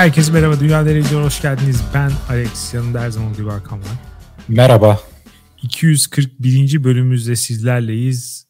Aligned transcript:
herkese 0.00 0.32
merhaba. 0.32 0.60
Dünya 0.60 0.82
Nereye 0.82 1.02
hoş 1.02 1.42
geldiniz. 1.42 1.82
Ben 1.94 2.12
Alex. 2.28 2.74
Yanımda 2.74 3.00
her 3.00 3.10
zaman 3.10 3.32
olduğu 3.32 3.52
Hakan 3.52 3.78
var. 3.78 3.88
Merhaba. 4.48 5.00
241. 5.62 6.84
bölümümüzde 6.84 7.36
sizlerleyiz. 7.36 8.46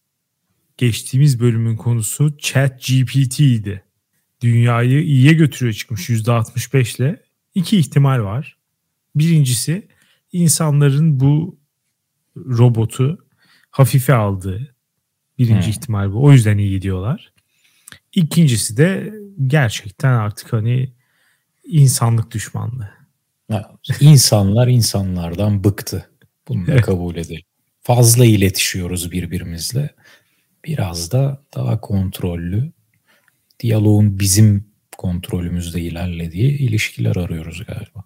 Geçtiğimiz 0.76 1.40
bölümün 1.40 1.76
konusu 1.76 2.38
Chat 2.38 2.80
GPT 2.80 3.40
idi. 3.40 3.84
Dünyayı 4.40 5.02
iyiye 5.02 5.32
götürüyor 5.32 5.74
çıkmış 5.74 6.10
%65 6.10 7.02
ile. 7.02 7.22
İki 7.54 7.78
ihtimal 7.78 8.22
var. 8.22 8.56
Birincisi 9.14 9.88
insanların 10.32 11.20
bu 11.20 11.58
robotu 12.36 13.18
hafife 13.70 14.14
aldığı 14.14 14.74
birinci 15.38 15.66
hmm. 15.66 15.70
ihtimal 15.70 16.12
bu. 16.12 16.24
O 16.24 16.32
yüzden 16.32 16.58
iyi 16.58 16.70
gidiyorlar. 16.70 17.32
İkincisi 18.14 18.76
de 18.76 19.14
gerçekten 19.46 20.12
artık 20.12 20.52
hani 20.52 20.99
insanlık 21.70 22.30
düşmanlığı. 22.30 22.90
İnsanlar 24.00 24.68
insanlardan 24.68 25.64
bıktı. 25.64 26.10
Bunu 26.48 26.66
da 26.66 26.76
kabul 26.76 27.16
edelim. 27.16 27.42
Fazla 27.82 28.24
iletişiyoruz 28.24 29.12
birbirimizle. 29.12 29.90
Biraz 30.64 31.12
da 31.12 31.42
daha 31.54 31.80
kontrollü, 31.80 32.72
diyaloğun 33.60 34.18
bizim 34.18 34.70
kontrolümüzde 34.98 35.80
ilerlediği 35.80 36.58
ilişkiler 36.58 37.16
arıyoruz 37.16 37.64
galiba. 37.66 38.04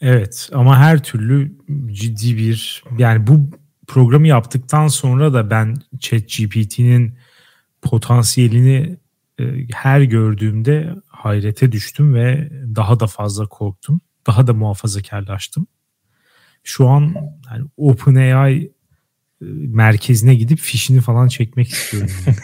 Evet 0.00 0.48
ama 0.52 0.78
her 0.78 1.02
türlü 1.02 1.52
ciddi 1.92 2.36
bir 2.36 2.84
yani 2.98 3.26
bu 3.26 3.50
programı 3.86 4.28
yaptıktan 4.28 4.88
sonra 4.88 5.34
da 5.34 5.50
ben 5.50 5.76
ChatGPT'nin 5.98 7.18
potansiyelini 7.82 8.96
her 9.72 10.00
gördüğümde 10.00 10.94
hayrete 11.06 11.72
düştüm 11.72 12.14
ve 12.14 12.50
daha 12.76 13.00
da 13.00 13.06
fazla 13.06 13.46
korktum. 13.46 14.00
Daha 14.26 14.46
da 14.46 14.54
muhafazakarlaştım. 14.54 15.66
Şu 16.62 16.88
an 16.88 17.14
yani 17.50 17.66
OpenAI 17.76 18.72
e, 19.42 19.44
merkezine 19.66 20.34
gidip 20.34 20.58
fişini 20.58 21.00
falan 21.00 21.28
çekmek 21.28 21.68
istiyorum. 21.68 22.10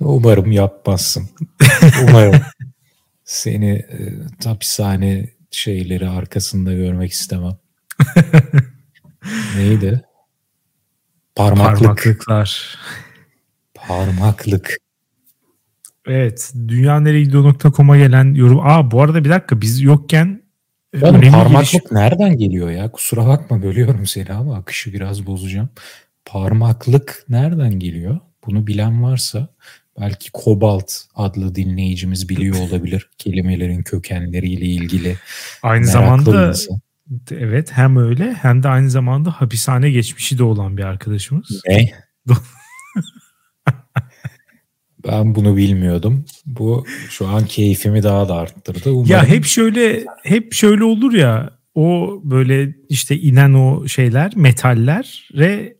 Umarım 0.00 0.52
yapmazsın. 0.52 1.30
Umarım. 2.02 2.40
Seni 3.24 3.70
e, 3.70 4.18
hapishane 4.44 5.28
şeyleri 5.50 6.08
arkasında 6.08 6.72
görmek 6.72 7.12
istemem. 7.12 7.58
Neydi? 9.56 10.04
Parmaklık. 11.34 11.78
Parmaklıklar. 11.78 12.78
Parmaklık. 13.74 14.76
Evet. 16.06 16.52
Dünyaneregidiyor.com'a 16.68 17.96
gelen 17.96 18.34
yorum. 18.34 18.60
Aa 18.60 18.90
bu 18.90 19.02
arada 19.02 19.24
bir 19.24 19.30
dakika 19.30 19.60
biz 19.60 19.80
yokken 19.80 20.42
e, 20.94 21.06
Oğlum 21.06 21.20
parmaklık 21.20 21.72
geliş... 21.72 21.92
nereden 21.92 22.36
geliyor 22.36 22.70
ya? 22.70 22.90
Kusura 22.92 23.26
bakma 23.26 23.62
bölüyorum 23.62 24.06
seni 24.06 24.32
ama 24.32 24.56
akışı 24.56 24.92
biraz 24.92 25.26
bozacağım. 25.26 25.68
Parmaklık 26.24 27.24
nereden 27.28 27.78
geliyor? 27.78 28.18
Bunu 28.46 28.66
bilen 28.66 29.02
varsa 29.02 29.48
belki 30.00 30.30
Kobalt 30.32 30.92
adlı 31.14 31.54
dinleyicimiz 31.54 32.28
biliyor 32.28 32.56
olabilir 32.68 33.10
kelimelerin 33.18 33.82
kökenleriyle 33.82 34.64
ilgili. 34.64 35.16
Aynı 35.62 35.86
zamanda 35.86 36.54
evet 37.30 37.72
hem 37.72 37.96
öyle 37.96 38.34
hem 38.34 38.62
de 38.62 38.68
aynı 38.68 38.90
zamanda 38.90 39.30
hapishane 39.30 39.90
geçmişi 39.90 40.38
de 40.38 40.42
olan 40.42 40.76
bir 40.76 40.82
arkadaşımız. 40.82 41.62
Ne? 41.68 41.90
Ben 45.06 45.34
bunu 45.34 45.56
bilmiyordum. 45.56 46.24
Bu 46.46 46.86
şu 47.10 47.28
an 47.28 47.46
keyfimi 47.46 48.02
daha 48.02 48.28
da 48.28 48.34
arttırdı. 48.34 48.90
Umarım... 48.90 49.10
Ya 49.10 49.26
hep 49.26 49.44
şöyle 49.44 50.04
hep 50.22 50.54
şöyle 50.54 50.84
olur 50.84 51.12
ya 51.12 51.50
o 51.74 52.20
böyle 52.24 52.74
işte 52.88 53.18
inen 53.18 53.52
o 53.52 53.88
şeyler 53.88 54.36
metaller 54.36 55.28
ve 55.34 55.76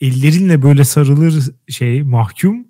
ellerinle 0.00 0.62
böyle 0.62 0.84
sarılır 0.84 1.50
şey 1.68 2.02
mahkum 2.02 2.66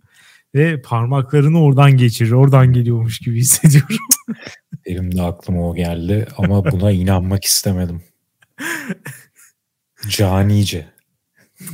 ve 0.55 0.83
parmaklarını 0.83 1.63
oradan 1.63 1.97
geçirir. 1.97 2.31
Oradan 2.31 2.73
geliyormuş 2.73 3.19
gibi 3.19 3.39
hissediyorum. 3.39 3.97
Benim 4.87 5.17
de 5.17 5.23
aklıma 5.23 5.69
o 5.71 5.75
geldi 5.75 6.27
ama 6.37 6.65
buna 6.73 6.93
inanmak 6.93 7.45
istemedim. 7.45 8.03
Canice. 10.09 10.93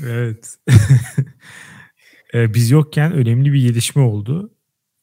Evet. 0.05 0.59
Ee, 2.35 2.55
biz 2.55 2.71
yokken 2.71 3.13
önemli 3.13 3.53
bir 3.53 3.63
gelişme 3.63 4.03
oldu. 4.03 4.55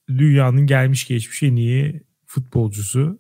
Dünyanın 0.10 0.68
gelmiş 0.68 1.08
geçmiş 1.08 1.44
en 1.44 1.56
iyi 1.56 2.04
futbolcusu 2.26 3.20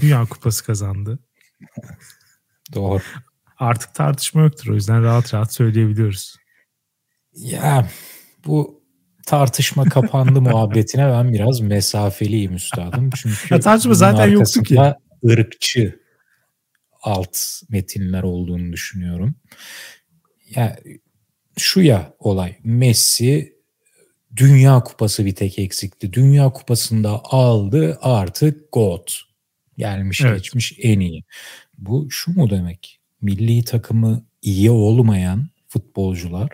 Dünya 0.00 0.24
Kupası 0.24 0.64
kazandı. 0.64 1.18
Doğru. 2.74 3.02
Artık 3.58 3.94
tartışma 3.94 4.42
yoktur. 4.42 4.68
O 4.68 4.74
yüzden 4.74 5.02
rahat 5.02 5.34
rahat 5.34 5.52
söyleyebiliyoruz. 5.52 6.36
Ya 7.34 7.88
bu 8.46 8.81
tartışma 9.26 9.84
kapandı 9.84 10.40
muhabbetine 10.40 11.08
ben 11.08 11.32
biraz 11.32 11.60
mesafeliyim 11.60 12.54
üstadım. 12.54 13.10
Çünkü 13.16 13.54
ya 13.54 13.60
tartışma 13.60 13.94
zaten 13.94 14.26
yoktu 14.26 14.62
ki. 14.62 14.78
ırkçı 15.24 16.00
alt 17.02 17.38
metinler 17.68 18.22
olduğunu 18.22 18.72
düşünüyorum. 18.72 19.34
Ya 20.54 20.78
şu 21.58 21.80
ya 21.80 22.14
olay 22.18 22.56
Messi 22.64 23.52
Dünya 24.36 24.80
Kupası 24.80 25.26
bir 25.26 25.34
tek 25.34 25.58
eksikti. 25.58 26.12
Dünya 26.12 26.50
Kupası'nda 26.50 27.20
aldı 27.24 27.98
artık 28.02 28.72
GOAT. 28.72 29.20
Gelmiş 29.78 30.20
evet. 30.20 30.36
geçmiş 30.36 30.78
en 30.82 31.00
iyi. 31.00 31.24
Bu 31.78 32.10
şu 32.10 32.32
mu 32.32 32.50
demek? 32.50 33.00
Milli 33.20 33.64
takımı 33.64 34.26
iyi 34.42 34.70
olmayan 34.70 35.48
futbolcular 35.68 36.48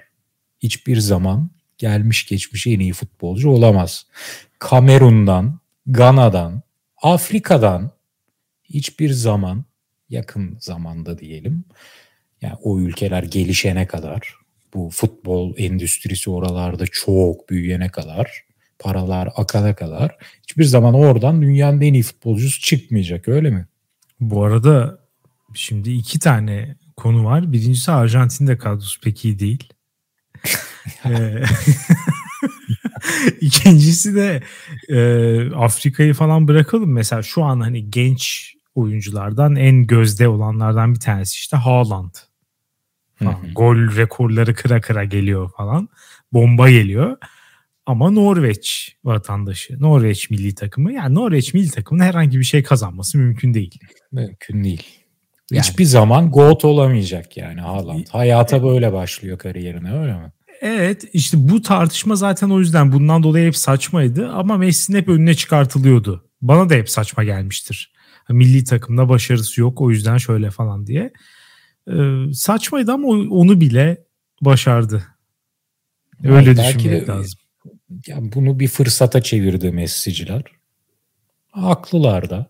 hiçbir 0.63 0.97
zaman 0.97 1.51
gelmiş 1.79 2.27
geçmiş 2.27 2.67
en 2.67 2.81
iyi 2.81 2.93
futbolcu 2.93 3.51
olamaz. 3.51 4.07
Kamerun'dan, 4.59 5.61
Gana'dan, 5.87 6.63
Afrika'dan 7.03 7.91
hiçbir 8.65 9.11
zaman 9.11 9.65
yakın 10.09 10.57
zamanda 10.61 11.19
diyelim 11.19 11.65
yani 12.43 12.55
o 12.63 12.81
ülkeler 12.81 13.23
gelişene 13.23 13.87
kadar 13.87 14.35
bu 14.75 14.91
futbol 14.93 15.55
endüstrisi 15.57 16.31
oralarda 16.31 16.85
çok 16.87 17.51
büyüyene 17.51 17.89
kadar 17.89 18.45
paralar 18.79 19.29
akana 19.37 19.75
kadar 19.75 20.17
hiçbir 20.43 20.65
zaman 20.65 20.95
oradan 20.95 21.43
dünyanın 21.43 21.81
en 21.81 21.95
iyi 21.95 22.03
futbolcusu 22.03 22.61
çıkmayacak 22.61 23.29
öyle 23.29 23.51
mi? 23.51 23.67
Bu 24.21 24.45
arada 24.45 24.99
şimdi 25.55 25.91
iki 25.93 26.19
tane 26.19 26.77
konu 26.97 27.25
var. 27.25 27.53
Birincisi 27.53 27.91
Arjantin'de 27.91 28.59
kadrosu 28.59 29.01
pek 29.01 29.25
iyi 29.25 29.39
değil. 29.39 29.69
Ee, 31.07 31.43
İkincisi 33.41 34.15
de 34.15 34.43
e, 34.89 35.51
Afrika'yı 35.55 36.15
falan 36.15 36.49
bırakalım. 36.49 36.93
Mesela 36.93 37.23
şu 37.23 37.45
an 37.45 37.61
hani 37.61 37.91
genç 37.91 38.55
oyunculardan 38.75 39.57
en 39.57 39.87
gözde 39.87 40.29
olanlardan 40.29 40.95
bir 40.95 41.01
tanesi 41.01 41.35
işte 41.35 41.57
Haaland. 41.57 42.15
Falan. 43.15 43.37
Gol 43.55 43.97
rekorları 43.97 44.55
kıra 44.55 44.81
kıra 44.81 45.05
geliyor 45.05 45.51
falan. 45.57 45.89
Bomba 46.33 46.71
geliyor. 46.71 47.17
Ama 47.87 48.11
Norveç 48.11 48.97
vatandaşı, 49.05 49.83
Norveç 49.83 50.31
milli 50.31 50.55
takımı. 50.55 50.93
Yani 50.93 51.15
Norveç 51.15 51.55
milli 51.55 51.71
takımının 51.71 52.05
herhangi 52.05 52.39
bir 52.39 52.45
şey 52.45 52.63
kazanması 52.63 53.19
mümkün 53.19 53.55
değil. 53.55 53.79
Mümkün 54.13 54.65
değil. 54.65 54.83
Yani, 55.51 55.63
Hiçbir 55.63 55.85
zaman 55.85 56.31
GOAT 56.31 56.65
olamayacak 56.65 57.37
yani 57.37 57.61
Haaland. 57.61 58.07
Hayata 58.11 58.63
böyle 58.63 58.93
başlıyor 58.93 59.39
kariyerine 59.39 59.93
öyle 59.93 60.13
mi? 60.13 60.33
Evet 60.61 61.05
işte 61.13 61.37
bu 61.41 61.63
tartışma 61.63 62.17
zaten 62.17 62.51
o 62.51 62.59
yüzden 62.59 62.93
bundan 62.93 63.23
dolayı 63.23 63.47
hep 63.47 63.57
saçmaydı 63.57 64.29
ama 64.29 64.57
Messi'nin 64.57 64.99
hep 64.99 65.09
önüne 65.09 65.35
çıkartılıyordu. 65.35 66.29
Bana 66.43 66.71
da 66.71 66.75
hep 66.75 66.91
saçma 66.91 67.25
gelmiştir. 67.25 67.93
Milli 68.29 68.65
takımda 68.65 69.09
başarısı 69.09 69.61
yok 69.61 69.81
o 69.81 69.91
yüzden 69.91 70.17
şöyle 70.19 70.51
falan 70.51 70.87
diye. 70.87 71.13
Ee, 71.91 72.33
saçmaydı 72.33 72.93
ama 72.93 73.09
onu 73.09 73.61
bile 73.61 74.05
başardı. 74.41 75.05
Öyle 76.25 76.49
yani 76.49 76.59
düşünmek 76.59 77.07
de, 77.07 77.13
lazım. 77.13 77.41
Ya 78.07 78.17
bunu 78.21 78.61
bir 78.61 78.69
fırsata 78.69 79.23
çevirdi 79.23 79.73
Messi'ciler. 79.73 80.43
Haklılar 81.51 82.31
da. 82.31 82.47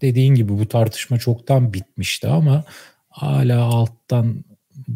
Dediğin 0.00 0.34
gibi 0.34 0.58
bu 0.58 0.68
tartışma 0.68 1.18
çoktan 1.18 1.72
bitmişti 1.72 2.28
ama 2.28 2.64
hala 3.08 3.62
alttan 3.62 4.44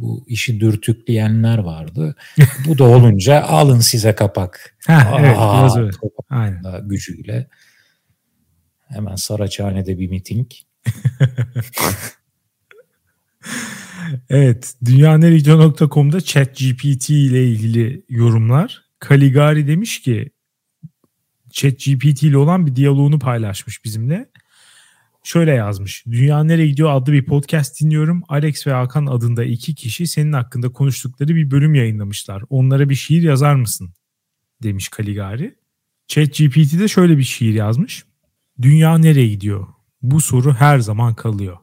bu 0.00 0.24
işi 0.28 0.60
dürtükleyenler 0.60 1.58
vardı. 1.58 2.16
bu 2.68 2.78
da 2.78 2.84
olunca 2.84 3.42
alın 3.42 3.80
size 3.80 4.14
kapak. 4.14 4.76
Ha, 4.86 5.16
evet, 5.20 5.36
biraz 5.36 5.76
öyle. 5.76 5.90
Aynen. 6.30 6.88
gücüyle. 6.88 7.48
Hemen 8.88 9.14
Saraçhane'de 9.14 9.98
bir 9.98 10.10
miting. 10.10 10.50
evet. 14.28 14.74
Dünyaneregion.com'da 14.84 16.20
ChatGPT 16.20 17.10
ile 17.10 17.44
ilgili 17.48 18.04
yorumlar. 18.08 18.84
Caligari 19.08 19.68
demiş 19.68 20.02
ki 20.02 20.30
ChatGPT 21.50 22.22
ile 22.22 22.36
olan 22.36 22.66
bir 22.66 22.76
diyaloğunu 22.76 23.18
paylaşmış 23.18 23.84
bizimle. 23.84 24.30
Şöyle 25.24 25.50
yazmış. 25.50 26.04
Dünya 26.06 26.44
Nereye 26.44 26.68
Gidiyor 26.68 26.90
adlı 26.92 27.12
bir 27.12 27.24
podcast 27.24 27.80
dinliyorum. 27.80 28.22
Alex 28.28 28.66
ve 28.66 28.72
Hakan 28.72 29.06
adında 29.06 29.44
iki 29.44 29.74
kişi 29.74 30.06
senin 30.06 30.32
hakkında 30.32 30.72
konuştukları 30.72 31.34
bir 31.34 31.50
bölüm 31.50 31.74
yayınlamışlar. 31.74 32.42
Onlara 32.50 32.88
bir 32.88 32.94
şiir 32.94 33.22
yazar 33.22 33.54
mısın? 33.54 33.94
Demiş 34.62 34.88
Kaligari. 34.88 35.54
ChatGPT 36.08 36.78
de 36.80 36.88
şöyle 36.88 37.18
bir 37.18 37.22
şiir 37.22 37.54
yazmış. 37.54 38.04
Dünya 38.62 38.98
nereye 38.98 39.28
gidiyor? 39.28 39.66
Bu 40.02 40.20
soru 40.20 40.54
her 40.54 40.78
zaman 40.78 41.14
kalıyor. 41.14 41.56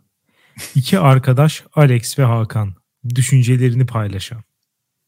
İki 0.76 1.00
arkadaş 1.00 1.64
Alex 1.74 2.20
ve 2.20 2.24
Hakan 2.24 2.76
düşüncelerini 3.16 3.86
paylaşan, 3.86 4.44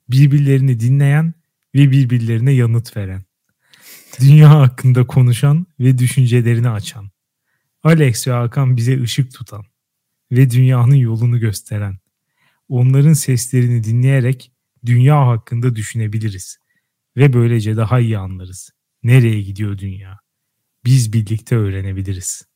birbirlerini 0.09 0.79
dinleyen 0.79 1.33
ve 1.75 1.91
birbirlerine 1.91 2.51
yanıt 2.51 2.97
veren, 2.97 3.23
dünya 4.19 4.49
hakkında 4.49 5.07
konuşan 5.07 5.65
ve 5.79 5.97
düşüncelerini 5.97 6.69
açan, 6.69 7.09
Alex 7.83 8.27
ve 8.27 8.31
Hakan 8.31 8.77
bize 8.77 9.01
ışık 9.01 9.33
tutan 9.33 9.65
ve 10.31 10.49
dünyanın 10.49 10.95
yolunu 10.95 11.39
gösteren, 11.39 11.97
onların 12.69 13.13
seslerini 13.13 13.83
dinleyerek 13.83 14.51
dünya 14.85 15.27
hakkında 15.27 15.75
düşünebiliriz 15.75 16.57
ve 17.17 17.33
böylece 17.33 17.77
daha 17.77 17.99
iyi 17.99 18.17
anlarız. 18.17 18.69
Nereye 19.03 19.41
gidiyor 19.41 19.77
dünya? 19.77 20.19
Biz 20.85 21.13
birlikte 21.13 21.55
öğrenebiliriz. 21.55 22.47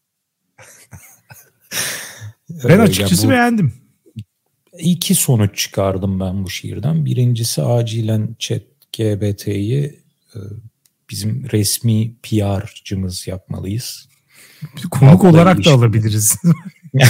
ben 2.50 2.79
açıkçası 2.79 3.27
bu, 3.27 3.31
beğendim. 3.31 3.74
İki 4.79 5.15
sonuç 5.15 5.57
çıkardım 5.57 6.19
ben 6.19 6.44
bu 6.44 6.50
şiirden. 6.50 7.06
Birincisi 7.06 7.62
acilen 7.62 8.35
chat 8.39 8.63
GBT'yi 8.97 10.00
e, 10.35 10.39
bizim 11.09 11.50
resmi 11.51 12.15
PR'cımız 12.24 13.27
yapmalıyız. 13.27 14.06
Konuk 14.92 15.13
Halkla 15.13 15.30
olarak 15.30 15.65
da 15.65 15.71
alabiliriz. 15.71 16.38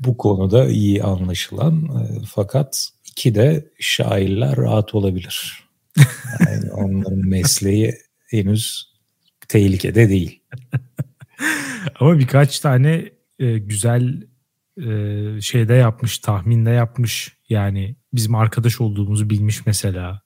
bu 0.00 0.16
konuda 0.16 0.68
iyi 0.68 1.02
anlaşılan 1.02 1.84
e, 1.84 2.24
fakat 2.34 2.88
iki 3.06 3.34
de 3.34 3.70
şairler 3.80 4.56
rahat 4.56 4.94
olabilir. 4.94 5.64
Yani 6.40 6.72
onların 6.72 7.18
mesleği 7.28 7.94
henüz 8.30 8.94
tehlikede 9.48 10.08
değil. 10.08 10.40
Ama 12.00 12.18
birkaç 12.18 12.60
tane 12.60 13.10
e, 13.38 13.58
güzel 13.58 14.22
e, 14.78 15.40
şeyde 15.40 15.74
yapmış, 15.74 16.18
tahminde 16.18 16.70
yapmış. 16.70 17.36
Yani 17.48 17.96
bizim 18.12 18.34
arkadaş 18.34 18.80
olduğumuzu 18.80 19.30
bilmiş 19.30 19.66
mesela. 19.66 20.23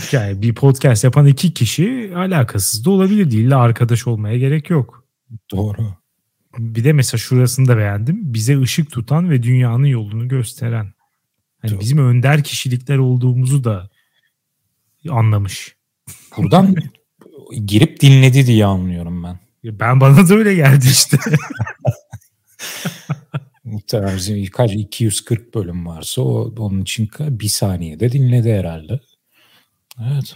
Çünkü 0.00 0.16
yani 0.16 0.42
bir 0.42 0.54
podcast 0.54 1.04
yapan 1.04 1.26
iki 1.26 1.54
kişi 1.54 2.12
alakasız 2.16 2.84
da 2.84 2.90
olabilir. 2.90 3.30
Değil 3.30 3.50
de 3.50 3.56
arkadaş 3.56 4.06
olmaya 4.06 4.38
gerek 4.38 4.70
yok. 4.70 5.04
Doğru. 5.50 5.94
Bir 6.58 6.84
de 6.84 6.92
mesela 6.92 7.18
şurasını 7.18 7.68
da 7.68 7.76
beğendim. 7.76 8.34
Bize 8.34 8.60
ışık 8.60 8.90
tutan 8.90 9.30
ve 9.30 9.42
dünyanın 9.42 9.86
yolunu 9.86 10.28
gösteren. 10.28 10.92
Hani 11.58 11.80
bizim 11.80 11.98
önder 11.98 12.44
kişilikler 12.44 12.98
olduğumuzu 12.98 13.64
da 13.64 13.90
anlamış. 15.10 15.76
Buradan 16.36 16.74
girip 17.66 18.00
dinledi 18.00 18.46
diye 18.46 18.66
anlıyorum 18.66 19.22
ben. 19.24 19.38
Ben 19.64 20.00
bana 20.00 20.28
da 20.28 20.34
öyle 20.34 20.54
geldi 20.54 20.86
işte. 20.90 21.18
Muhtemelen 23.64 24.16
bizim 24.16 24.46
kaç 24.46 24.72
240 24.72 25.54
bölüm 25.54 25.86
varsa 25.86 26.22
o 26.22 26.54
onun 26.58 26.82
için 26.82 27.10
bir 27.20 27.48
saniyede 27.48 28.12
dinledi 28.12 28.52
herhalde. 28.52 29.00
Evet. 30.00 30.34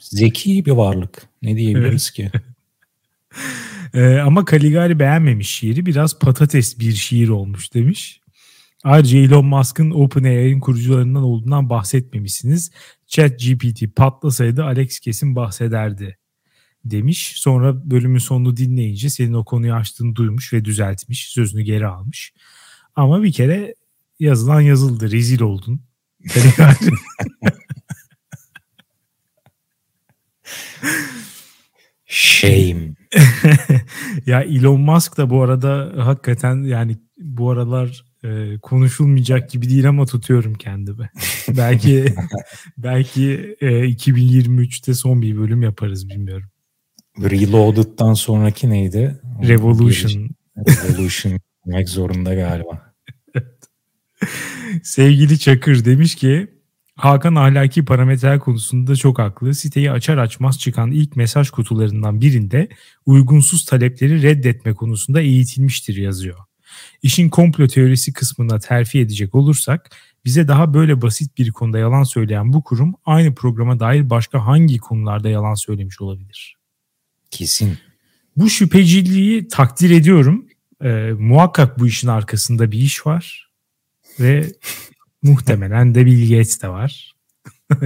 Zeki 0.00 0.66
bir 0.66 0.70
varlık. 0.70 1.22
Ne 1.42 1.56
diyebiliriz 1.56 2.10
ki? 2.10 2.30
ee, 3.94 4.16
ama 4.16 4.44
Caligari 4.50 4.98
beğenmemiş 4.98 5.50
şiiri. 5.50 5.86
Biraz 5.86 6.18
patates 6.18 6.78
bir 6.78 6.92
şiir 6.92 7.28
olmuş 7.28 7.74
demiş. 7.74 8.20
Ayrıca 8.84 9.18
Elon 9.18 9.46
Musk'ın 9.46 9.90
OpenAI'nin 9.90 10.60
kurucularından 10.60 11.22
olduğundan 11.22 11.70
bahsetmemişsiniz. 11.70 12.70
Chat 13.06 13.40
GPT 13.40 13.96
patlasaydı 13.96 14.64
Alex 14.64 15.00
kesin 15.00 15.36
bahsederdi 15.36 16.18
demiş. 16.84 17.32
Sonra 17.36 17.90
bölümün 17.90 18.18
sonunu 18.18 18.56
dinleyince 18.56 19.10
senin 19.10 19.32
o 19.32 19.44
konuyu 19.44 19.74
açtığını 19.74 20.16
duymuş 20.16 20.52
ve 20.52 20.64
düzeltmiş. 20.64 21.28
Sözünü 21.28 21.62
geri 21.62 21.86
almış. 21.86 22.32
Ama 22.96 23.22
bir 23.22 23.32
kere 23.32 23.74
yazılan 24.20 24.60
yazıldı. 24.60 25.10
Rezil 25.10 25.40
oldun. 25.40 25.80
Shame. 32.06 32.94
ya 34.26 34.42
Elon 34.42 34.80
Musk 34.80 35.16
da 35.16 35.30
bu 35.30 35.42
arada 35.42 35.92
hakikaten 35.96 36.62
yani 36.62 36.96
bu 37.18 37.50
aralar 37.50 38.04
e, 38.24 38.58
konuşulmayacak 38.58 39.50
gibi 39.50 39.68
değil 39.68 39.88
ama 39.88 40.06
tutuyorum 40.06 40.54
kendimi. 40.54 41.10
belki 41.48 42.14
belki 42.78 43.56
e, 43.60 43.66
2023'te 43.66 44.94
son 44.94 45.22
bir 45.22 45.36
bölüm 45.36 45.62
yaparız 45.62 46.08
bilmiyorum. 46.08 46.48
Reloaded'dan 47.20 48.14
sonraki 48.14 48.70
neydi? 48.70 49.20
Revolution. 49.42 50.30
Revolution 50.58 51.40
demek 51.66 51.88
zorunda 51.88 52.34
galiba. 52.34 52.94
Sevgili 54.82 55.38
Çakır 55.38 55.84
demiş 55.84 56.14
ki 56.14 56.55
Hakan 56.96 57.34
ahlaki 57.34 57.84
parametreler 57.84 58.40
konusunda 58.40 58.96
çok 58.96 59.18
haklı. 59.18 59.54
Siteyi 59.54 59.90
açar 59.90 60.18
açmaz 60.18 60.58
çıkan 60.58 60.90
ilk 60.90 61.16
mesaj 61.16 61.50
kutularından 61.50 62.20
birinde 62.20 62.68
uygunsuz 63.06 63.64
talepleri 63.64 64.22
reddetme 64.22 64.74
konusunda 64.74 65.20
eğitilmiştir 65.20 65.96
yazıyor. 65.96 66.38
İşin 67.02 67.28
komplo 67.28 67.66
teorisi 67.66 68.12
kısmına 68.12 68.58
terfi 68.58 69.00
edecek 69.00 69.34
olursak 69.34 69.90
bize 70.24 70.48
daha 70.48 70.74
böyle 70.74 71.02
basit 71.02 71.38
bir 71.38 71.50
konuda 71.50 71.78
yalan 71.78 72.02
söyleyen 72.02 72.52
bu 72.52 72.64
kurum 72.64 72.94
aynı 73.04 73.34
programa 73.34 73.80
dair 73.80 74.10
başka 74.10 74.46
hangi 74.46 74.78
konularda 74.78 75.28
yalan 75.28 75.54
söylemiş 75.54 76.00
olabilir? 76.00 76.56
Kesin. 77.30 77.78
Bu 78.36 78.50
şüpheciliği 78.50 79.48
takdir 79.48 79.90
ediyorum. 79.90 80.46
Ee, 80.84 81.12
muhakkak 81.18 81.78
bu 81.78 81.86
işin 81.86 82.08
arkasında 82.08 82.72
bir 82.72 82.78
iş 82.78 83.06
var 83.06 83.50
ve 84.20 84.52
muhtemelen 85.26 85.94
de 85.94 86.06
Bill 86.06 86.30
Gates 86.30 86.62
de 86.62 86.68
var. 86.68 87.14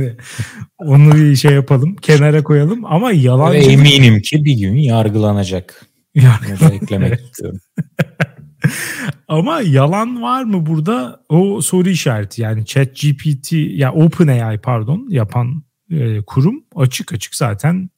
Onu 0.78 1.14
bir 1.14 1.36
şey 1.36 1.52
yapalım, 1.52 1.96
kenara 1.96 2.42
koyalım 2.42 2.84
ama 2.84 3.12
yalan. 3.12 3.54
Eminim 3.54 4.20
ki 4.20 4.44
bir 4.44 4.58
gün 4.58 4.74
yargılanacak. 4.74 5.86
Yargılanacak. 6.14 6.82
eklemek 6.82 7.20
istiyorum. 7.20 7.60
Ama 9.28 9.60
yalan 9.60 10.22
var 10.22 10.44
mı 10.44 10.66
burada? 10.66 11.24
O 11.28 11.60
soru 11.60 11.88
işareti 11.88 12.42
yani 12.42 12.66
Chat 12.66 13.00
GPT 13.00 13.52
ya 13.52 13.60
yani 13.60 14.04
OpenAI 14.04 14.58
pardon 14.58 15.06
yapan 15.10 15.62
e, 15.90 16.22
kurum 16.22 16.64
açık 16.76 17.12
açık 17.12 17.34
zaten 17.34 17.90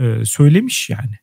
e, 0.00 0.24
söylemiş 0.24 0.90
yani. 0.90 1.14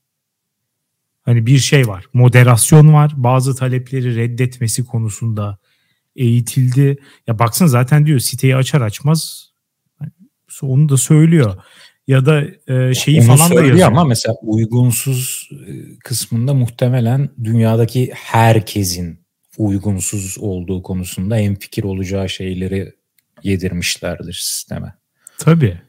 Hani 1.22 1.46
bir 1.46 1.58
şey 1.58 1.88
var. 1.88 2.06
Moderasyon 2.14 2.94
var. 2.94 3.14
Bazı 3.16 3.56
talepleri 3.56 4.16
reddetmesi 4.16 4.86
konusunda 4.86 5.58
eğitildi. 6.16 6.98
Ya 7.28 7.40
baksana 7.40 7.68
zaten 7.68 8.06
diyor 8.06 8.20
siteyi 8.20 8.56
açar 8.56 8.82
açmaz 8.82 9.52
onu 10.62 10.90
da 10.90 10.98
söylüyor. 10.98 11.58
Ya 12.08 12.26
da 12.26 12.44
e, 12.68 12.94
şeyi 12.94 13.22
onu 13.22 13.28
falan 13.28 13.52
da 13.52 13.66
yazıyor. 13.66 13.88
ama 13.88 14.04
mesela 14.04 14.36
uygunsuz 14.42 15.50
e, 15.68 15.98
kısmında 16.00 16.54
muhtemelen 16.54 17.30
dünyadaki 17.44 18.12
herkesin 18.14 19.26
uygunsuz 19.58 20.38
olduğu 20.40 20.84
konusunda 20.84 21.38
en 21.38 21.56
fikir 21.56 21.84
olacağı 21.84 22.30
şeyleri 22.30 22.94
yedirmişlerdir 23.44 24.34
sisteme. 24.34 24.94
Tabii. 25.38 25.82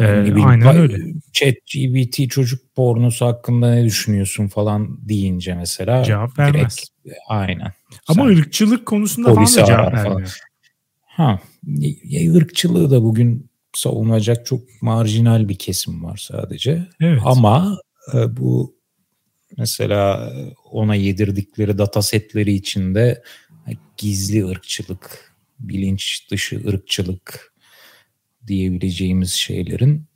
Ee, 0.00 0.24
bileyim, 0.24 0.46
aynen 0.46 0.76
öyle. 0.76 0.98
Chat 1.32 1.54
GBT 1.74 2.30
çocuk 2.30 2.74
pornosu 2.74 3.26
hakkında 3.26 3.74
ne 3.74 3.84
düşünüyorsun 3.84 4.48
falan 4.48 5.08
deyince 5.08 5.54
mesela. 5.54 6.04
Cevap 6.04 6.38
vermez. 6.38 6.76
Direkt, 7.04 7.18
aynen. 7.28 7.72
Ama 8.08 8.22
Sen, 8.22 8.36
ırkçılık 8.36 8.86
konusunda 8.86 9.34
falan 9.34 9.46
da 9.46 9.64
cevap 9.64 9.94
vermiyor. 9.94 10.38
Ha, 11.06 11.40
ırkçılığı 12.34 12.90
da 12.90 13.02
bugün 13.02 13.50
savunacak 13.74 14.46
çok 14.46 14.60
marjinal 14.82 15.48
bir 15.48 15.58
kesim 15.58 16.04
var 16.04 16.16
sadece. 16.16 16.86
Evet. 17.00 17.20
Ama 17.24 17.78
e, 18.14 18.36
bu 18.36 18.76
mesela 19.58 20.32
ona 20.72 20.94
yedirdikleri 20.94 21.78
datasetleri 21.78 22.52
içinde 22.52 23.22
gizli 23.96 24.46
ırkçılık, 24.46 25.34
bilinç 25.60 26.30
dışı 26.30 26.62
ırkçılık 26.68 27.55
diyebileceğimiz 28.46 29.32
şeylerin 29.32 30.06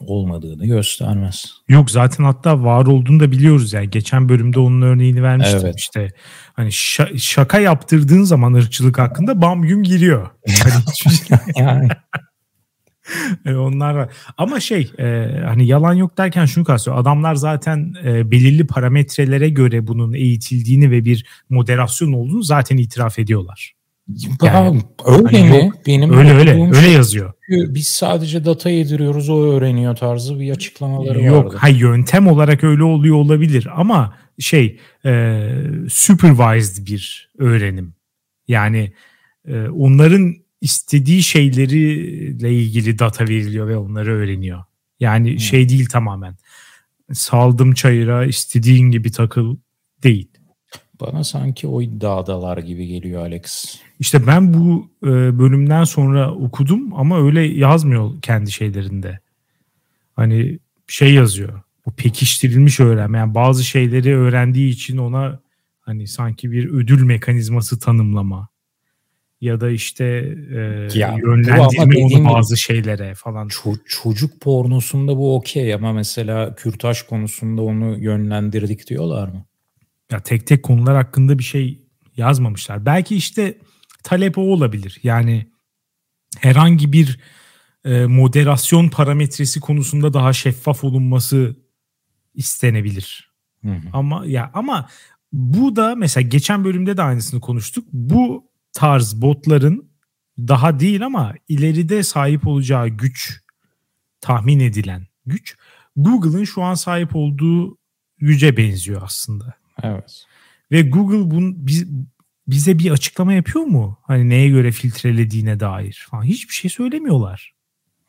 olmadığını 0.00 0.66
göstermez. 0.66 1.54
Yok 1.68 1.90
zaten 1.90 2.24
hatta 2.24 2.64
var 2.64 2.86
olduğunu 2.86 3.20
da 3.20 3.32
biliyoruz 3.32 3.72
yani. 3.72 3.90
Geçen 3.90 4.28
bölümde 4.28 4.60
onun 4.60 4.82
örneğini 4.82 5.22
vermiştim 5.22 5.60
evet. 5.62 5.74
işte. 5.78 6.12
Hani 6.52 6.72
şaka 7.18 7.58
yaptırdığın 7.58 8.22
zaman 8.22 8.54
ırkçılık 8.54 8.98
hakkında 8.98 9.42
bam 9.42 9.62
güm 9.62 9.82
giriyor. 9.82 10.30
Hani 10.62 10.74
yani. 11.56 11.88
yani 13.44 13.58
onlar 13.58 13.94
var. 13.94 14.08
Ama 14.38 14.60
şey 14.60 14.92
e, 14.98 15.04
hani 15.44 15.66
yalan 15.66 15.94
yok 15.94 16.18
derken 16.18 16.46
şunu 16.46 16.64
kastıyor. 16.64 16.98
Adamlar 16.98 17.34
zaten 17.34 17.94
e, 18.04 18.30
belirli 18.30 18.66
parametrelere 18.66 19.48
göre 19.48 19.86
bunun 19.86 20.12
eğitildiğini 20.12 20.90
ve 20.90 21.04
bir 21.04 21.26
moderasyon 21.50 22.12
olduğunu 22.12 22.42
zaten 22.42 22.76
itiraf 22.76 23.18
ediyorlar. 23.18 23.74
Yani, 24.42 24.82
öyle 25.06 25.38
hani 25.38 25.50
mi? 25.50 25.64
Yok, 25.64 25.86
Benim 25.86 26.12
öyle 26.12 26.32
öyle 26.32 26.62
öyle 26.62 26.74
şey, 26.74 26.92
yazıyor. 26.92 27.32
Biz 27.48 27.88
sadece 27.88 28.44
data 28.44 28.70
yediriyoruz 28.70 29.28
o 29.28 29.42
öğreniyor 29.42 29.96
tarzı 29.96 30.40
bir 30.40 30.50
açıklamaları 30.50 31.22
Yok, 31.24 31.44
vardı. 31.44 31.54
Yok 31.54 31.80
yöntem 31.80 32.26
olarak 32.26 32.64
öyle 32.64 32.82
oluyor 32.82 33.16
olabilir 33.16 33.68
ama 33.76 34.16
şey 34.38 34.80
e, 35.04 35.50
supervised 35.88 36.86
bir 36.86 37.30
öğrenim. 37.38 37.94
Yani 38.48 38.92
e, 39.48 39.68
onların 39.68 40.34
istediği 40.60 41.22
şeyleriyle 41.22 42.52
ilgili 42.52 42.98
data 42.98 43.24
veriliyor 43.24 43.68
ve 43.68 43.76
onları 43.76 44.12
öğreniyor. 44.12 44.64
Yani 45.00 45.30
hmm. 45.30 45.40
şey 45.40 45.68
değil 45.68 45.86
tamamen. 45.86 46.36
Saldım 47.12 47.74
çayıra 47.74 48.26
istediğin 48.26 48.90
gibi 48.90 49.12
takıl 49.12 49.56
değil. 50.02 50.28
Bana 51.00 51.24
sanki 51.24 51.66
o 51.66 51.82
iddiadalar 51.82 52.58
gibi 52.58 52.86
geliyor 52.86 53.22
Alex. 53.22 53.76
İşte 54.00 54.26
ben 54.26 54.54
bu 54.54 54.88
e, 55.02 55.38
bölümden 55.38 55.84
sonra 55.84 56.34
okudum 56.34 56.94
ama 56.94 57.26
öyle 57.26 57.40
yazmıyor 57.42 58.10
kendi 58.22 58.52
şeylerinde. 58.52 59.18
Hani 60.16 60.58
şey 60.86 61.14
yazıyor. 61.14 61.60
Bu 61.86 61.90
pekiştirilmiş 61.92 62.80
öğrenme. 62.80 63.18
Yani 63.18 63.34
bazı 63.34 63.64
şeyleri 63.64 64.16
öğrendiği 64.16 64.72
için 64.72 64.96
ona 64.96 65.40
hani 65.80 66.06
sanki 66.06 66.52
bir 66.52 66.68
ödül 66.68 67.02
mekanizması 67.02 67.78
tanımlama 67.78 68.48
ya 69.40 69.60
da 69.60 69.70
işte 69.70 70.04
e, 70.50 70.88
ya, 70.94 71.16
yönlendirme 71.22 72.04
onu 72.04 72.34
bazı 72.34 72.56
şeylere 72.56 73.14
falan. 73.14 73.48
Ço- 73.48 73.80
çocuk 73.86 74.40
pornosunda 74.40 75.16
bu 75.16 75.36
okey 75.36 75.74
ama 75.74 75.92
mesela 75.92 76.54
kürtaj 76.54 77.02
konusunda 77.02 77.62
onu 77.62 77.98
yönlendirdik 77.98 78.86
diyorlar 78.86 79.28
mı? 79.28 79.44
Ya 80.14 80.20
tek 80.20 80.46
tek 80.46 80.62
konular 80.62 80.96
hakkında 80.96 81.38
bir 81.38 81.44
şey 81.44 81.78
yazmamışlar. 82.16 82.86
Belki 82.86 83.16
işte 83.16 83.58
talep 84.02 84.38
o 84.38 84.40
olabilir. 84.40 85.00
Yani 85.02 85.46
herhangi 86.38 86.92
bir 86.92 87.20
e, 87.84 88.06
moderasyon 88.06 88.88
parametresi 88.88 89.60
konusunda 89.60 90.12
daha 90.12 90.32
şeffaf 90.32 90.84
olunması 90.84 91.56
istenebilir. 92.34 93.32
Hı 93.62 93.70
hı. 93.70 93.88
Ama 93.92 94.26
ya 94.26 94.50
ama 94.54 94.88
bu 95.32 95.76
da 95.76 95.94
mesela 95.94 96.28
geçen 96.28 96.64
bölümde 96.64 96.96
de 96.96 97.02
aynısını 97.02 97.40
konuştuk. 97.40 97.88
Bu 97.92 98.50
tarz 98.72 99.22
botların 99.22 99.90
daha 100.38 100.80
değil 100.80 101.06
ama 101.06 101.34
ileride 101.48 102.02
sahip 102.02 102.46
olacağı 102.46 102.88
güç 102.88 103.40
tahmin 104.20 104.60
edilen 104.60 105.06
güç 105.26 105.56
Google'ın 105.96 106.44
şu 106.44 106.62
an 106.62 106.74
sahip 106.74 107.16
olduğu 107.16 107.78
güce 108.18 108.56
benziyor 108.56 109.02
aslında. 109.04 109.63
Evet. 109.82 110.24
Ve 110.72 110.82
Google 110.82 111.30
bun, 111.30 111.66
biz, 111.66 111.86
bize 112.48 112.78
bir 112.78 112.90
açıklama 112.90 113.32
yapıyor 113.32 113.64
mu? 113.64 113.98
Hani 114.02 114.28
neye 114.28 114.48
göre 114.48 114.72
filtrelediğine 114.72 115.60
dair 115.60 116.06
falan. 116.10 116.22
Hiçbir 116.22 116.54
şey 116.54 116.70
söylemiyorlar. 116.70 117.54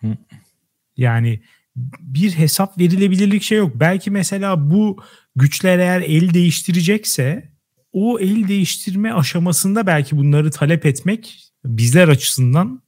Hı. 0.02 0.18
Yani 0.98 1.42
bir 2.00 2.32
hesap 2.32 2.80
verilebilirlik 2.80 3.44
şey 3.44 3.58
yok. 3.58 3.72
Belki 3.76 4.12
mesela 4.12 4.72
bu 4.72 5.04
güçler 5.36 5.80
eğer 5.80 6.02
el 6.02 6.34
değiştirecekse 6.34 7.52
o 7.94 8.20
el 8.20 8.48
değiştirme 8.48 9.14
aşamasında 9.14 9.88
belki 9.88 10.18
bunları 10.18 10.52
talep 10.52 10.86
etmek 10.86 11.52
bizler 11.66 12.08
açısından 12.08 12.82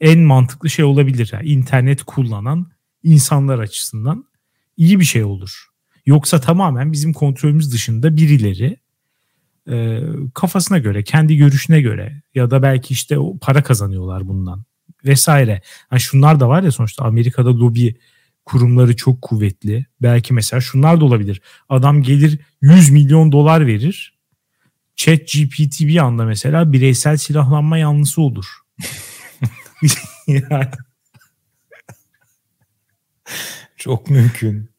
en 0.00 0.18
mantıklı 0.18 0.70
şey 0.70 0.84
olabilir. 0.84 1.30
Yani 1.32 1.48
internet 1.48 2.02
kullanan 2.02 2.70
insanlar 3.02 3.58
açısından 3.58 4.24
iyi 4.76 5.00
bir 5.00 5.04
şey 5.04 5.24
olur. 5.24 5.71
Yoksa 6.06 6.40
tamamen 6.40 6.92
bizim 6.92 7.12
kontrolümüz 7.12 7.72
dışında 7.72 8.16
birileri 8.16 8.76
e, 9.70 10.00
kafasına 10.34 10.78
göre, 10.78 11.04
kendi 11.04 11.36
görüşüne 11.36 11.80
göre 11.80 12.22
ya 12.34 12.50
da 12.50 12.62
belki 12.62 12.94
işte 12.94 13.18
o 13.18 13.38
para 13.38 13.62
kazanıyorlar 13.62 14.28
bundan 14.28 14.64
vesaire. 15.04 15.62
Yani 15.92 16.00
şunlar 16.00 16.40
da 16.40 16.48
var 16.48 16.62
ya 16.62 16.72
sonuçta 16.72 17.04
Amerika'da 17.04 17.58
lobi 17.58 17.96
kurumları 18.44 18.96
çok 18.96 19.22
kuvvetli. 19.22 19.86
Belki 20.02 20.34
mesela 20.34 20.60
şunlar 20.60 21.00
da 21.00 21.04
olabilir. 21.04 21.42
Adam 21.68 22.02
gelir 22.02 22.40
100 22.60 22.90
milyon 22.90 23.32
dolar 23.32 23.66
verir. 23.66 24.18
Chat 24.96 25.18
GPT 25.18 25.80
bir 25.80 25.96
anda 25.96 26.24
mesela 26.24 26.72
bireysel 26.72 27.16
silahlanma 27.16 27.78
yanlısı 27.78 28.22
olur. 28.22 28.46
yani. 30.26 30.48
Çok 33.76 34.10
mümkün. 34.10 34.71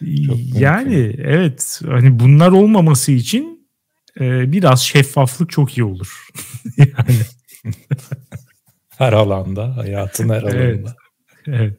Yani 0.00 1.14
evet 1.18 1.80
hani 1.86 2.20
bunlar 2.20 2.50
olmaması 2.50 3.12
için 3.12 3.68
e, 4.20 4.52
biraz 4.52 4.82
şeffaflık 4.82 5.50
çok 5.50 5.78
iyi 5.78 5.84
olur. 5.84 6.28
yani. 6.76 7.18
her 8.88 9.12
alanda, 9.12 9.76
hayatın 9.76 10.28
her 10.28 10.42
alanında. 10.42 10.96
Evet. 11.46 11.78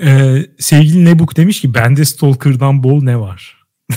Ee, 0.00 0.46
sevgili 0.58 1.04
Nebuk 1.04 1.36
demiş 1.36 1.60
ki 1.60 1.74
bende 1.74 2.04
Stalker'dan 2.04 2.82
bol 2.82 3.02
ne 3.02 3.20
var? 3.20 3.56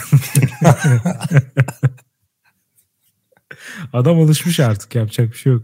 Adam 3.94 4.20
alışmış 4.20 4.60
artık 4.60 4.96
yapacak 4.96 5.32
bir 5.32 5.38
şey 5.38 5.54
yok. 5.54 5.64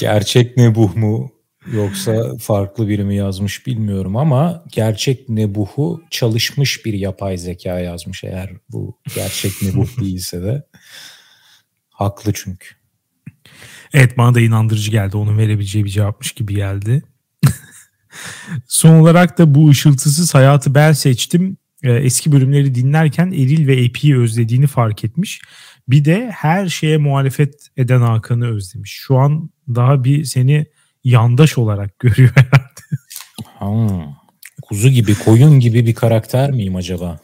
Gerçek 0.00 0.56
Nebuh 0.56 0.96
mu 0.96 1.35
yoksa 1.72 2.36
farklı 2.38 2.88
biri 2.88 3.04
mi 3.04 3.16
yazmış 3.16 3.66
bilmiyorum 3.66 4.16
ama 4.16 4.64
gerçek 4.72 5.28
Nebuh'u 5.28 6.02
çalışmış 6.10 6.84
bir 6.84 6.92
yapay 6.92 7.38
zeka 7.38 7.80
yazmış 7.80 8.24
eğer 8.24 8.50
bu 8.68 8.98
gerçek 9.14 9.52
Nebuh 9.62 10.00
değilse 10.00 10.42
de. 10.42 10.62
Haklı 11.90 12.32
çünkü. 12.34 12.68
Evet 13.92 14.18
bana 14.18 14.34
da 14.34 14.40
inandırıcı 14.40 14.90
geldi. 14.90 15.16
Onun 15.16 15.38
verebileceği 15.38 15.84
bir 15.84 15.90
cevapmış 15.90 16.32
gibi 16.32 16.54
geldi. 16.54 17.02
Son 18.66 18.94
olarak 18.94 19.38
da 19.38 19.54
bu 19.54 19.70
ışıltısız 19.70 20.34
hayatı 20.34 20.74
ben 20.74 20.92
seçtim. 20.92 21.56
Ee, 21.82 21.92
eski 21.92 22.32
bölümleri 22.32 22.74
dinlerken 22.74 23.26
Eril 23.26 23.66
ve 23.66 23.84
Epi'yi 23.84 24.16
özlediğini 24.16 24.66
fark 24.66 25.04
etmiş. 25.04 25.40
Bir 25.88 26.04
de 26.04 26.30
her 26.34 26.68
şeye 26.68 26.96
muhalefet 26.96 27.68
eden 27.76 28.00
Hakan'ı 28.00 28.54
özlemiş. 28.56 28.92
Şu 28.92 29.16
an 29.16 29.50
daha 29.68 30.04
bir 30.04 30.24
seni 30.24 30.66
yandaş 31.06 31.58
olarak 31.58 31.98
görüyor 31.98 32.30
herhalde. 32.34 32.66
Ha, 33.44 33.68
kuzu 34.62 34.88
gibi, 34.88 35.14
koyun 35.14 35.60
gibi 35.60 35.86
bir 35.86 35.94
karakter 35.94 36.50
miyim 36.50 36.76
acaba? 36.76 37.18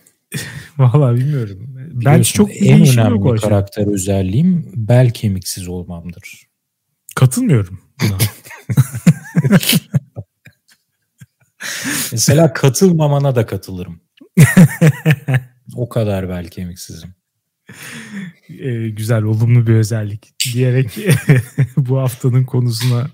Vallahi 0.78 1.16
bilmiyorum. 1.16 1.58
Ben 1.92 2.22
çok 2.22 2.62
en 2.62 2.80
önemli 2.86 3.40
karakter 3.40 3.86
özelliğim 3.86 4.72
bel 4.76 5.10
kemiksiz 5.10 5.68
olmamdır. 5.68 6.46
Katılmıyorum 7.14 7.80
buna. 8.02 8.18
Mesela 12.12 12.52
katılmamana 12.52 13.34
da 13.34 13.46
katılırım. 13.46 14.00
o 15.76 15.88
kadar 15.88 16.28
bel 16.28 16.48
kemiksizim. 16.48 17.14
Ee, 18.48 18.88
güzel, 18.88 19.22
olumlu 19.22 19.66
bir 19.66 19.74
özellik 19.74 20.32
diyerek 20.54 20.98
bu 21.76 21.98
haftanın 21.98 22.44
konusuna 22.44 23.10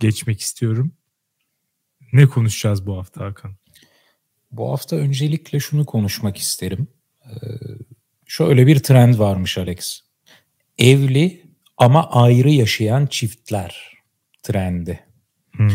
geçmek 0.00 0.40
istiyorum. 0.40 0.92
Ne 2.12 2.26
konuşacağız 2.26 2.86
bu 2.86 2.96
hafta 2.96 3.24
Hakan? 3.24 3.56
Bu 4.50 4.70
hafta 4.70 4.96
öncelikle 4.96 5.60
şunu 5.60 5.86
konuşmak 5.86 6.36
isterim. 6.36 6.88
Ee, 7.24 7.30
şöyle 8.26 8.66
bir 8.66 8.78
trend 8.78 9.18
varmış 9.18 9.58
Alex. 9.58 10.00
Evli 10.78 11.46
ama 11.76 12.10
ayrı 12.10 12.50
yaşayan 12.50 13.06
çiftler 13.06 13.96
trendi. 14.42 15.00
Hmm. 15.56 15.70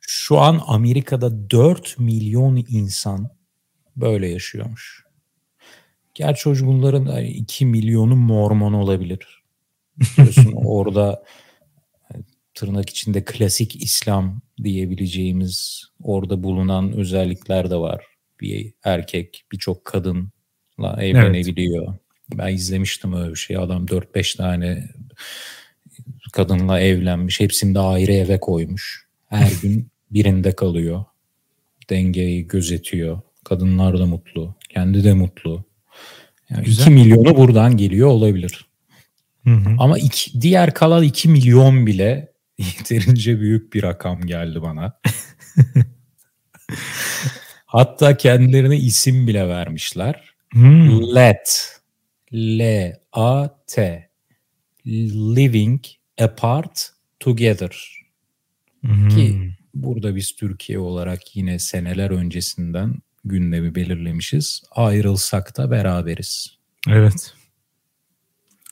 Şu 0.00 0.38
an 0.38 0.62
Amerika'da 0.66 1.50
4 1.50 1.98
milyon 1.98 2.64
insan 2.68 3.30
böyle 3.96 4.28
yaşıyormuş. 4.28 5.04
Gerçi 6.14 6.66
bunların 6.66 7.24
2 7.24 7.66
milyonu 7.66 8.16
mormon 8.16 8.72
olabilir. 8.72 9.42
Biliyorsun 9.96 10.52
orada 10.56 11.24
tırnak 12.54 12.90
içinde 12.90 13.24
klasik 13.24 13.82
İslam 13.82 14.40
diyebileceğimiz 14.62 15.84
orada 16.02 16.42
bulunan 16.42 16.92
özellikler 16.92 17.70
de 17.70 17.76
var. 17.76 18.04
Bir 18.40 18.72
erkek 18.84 19.44
birçok 19.52 19.84
kadınla 19.84 20.96
evlenebiliyor. 21.02 21.86
Evet. 21.88 21.98
Ben 22.34 22.54
izlemiştim 22.54 23.12
öyle 23.12 23.30
bir 23.30 23.36
şey. 23.36 23.56
Adam 23.56 23.86
4-5 23.86 24.36
tane 24.36 24.88
kadınla 26.32 26.80
evlenmiş. 26.80 27.40
Hepsini 27.40 27.74
de 27.74 27.78
ayrı 27.78 28.12
eve 28.12 28.40
koymuş. 28.40 29.06
Her 29.28 29.52
gün 29.62 29.88
birinde 30.10 30.56
kalıyor. 30.56 31.04
dengeyi 31.90 32.46
gözetiyor. 32.46 33.20
Kadınlar 33.44 33.98
da 33.98 34.06
mutlu. 34.06 34.54
Kendi 34.68 35.04
de 35.04 35.12
mutlu. 35.12 35.64
Yani 36.50 36.64
Güzel. 36.64 36.82
2 36.82 36.90
milyonu 36.90 37.36
buradan 37.36 37.76
geliyor 37.76 38.08
olabilir. 38.08 38.66
Hı 39.44 39.50
hı. 39.50 39.76
Ama 39.78 39.98
iki, 39.98 40.40
diğer 40.40 40.74
kalan 40.74 41.02
2 41.02 41.28
milyon 41.28 41.86
bile 41.86 42.31
yeterince 42.64 43.40
büyük 43.40 43.72
bir 43.72 43.82
rakam 43.82 44.20
geldi 44.20 44.62
bana. 44.62 45.00
Hatta 47.66 48.16
kendilerine 48.16 48.76
isim 48.76 49.26
bile 49.26 49.48
vermişler. 49.48 50.34
Hmm. 50.52 51.14
Let. 51.14 51.78
L-A-T. 52.32 54.08
Living 55.36 55.84
apart 56.20 56.90
together. 57.20 58.02
Hmm. 58.80 59.08
Ki 59.08 59.54
burada 59.74 60.16
biz 60.16 60.36
Türkiye 60.36 60.78
olarak 60.78 61.36
yine 61.36 61.58
seneler 61.58 62.10
öncesinden 62.10 62.94
gündemi 63.24 63.74
belirlemişiz. 63.74 64.62
Ayrılsak 64.70 65.56
da 65.56 65.70
beraberiz. 65.70 66.58
Evet. 66.88 67.34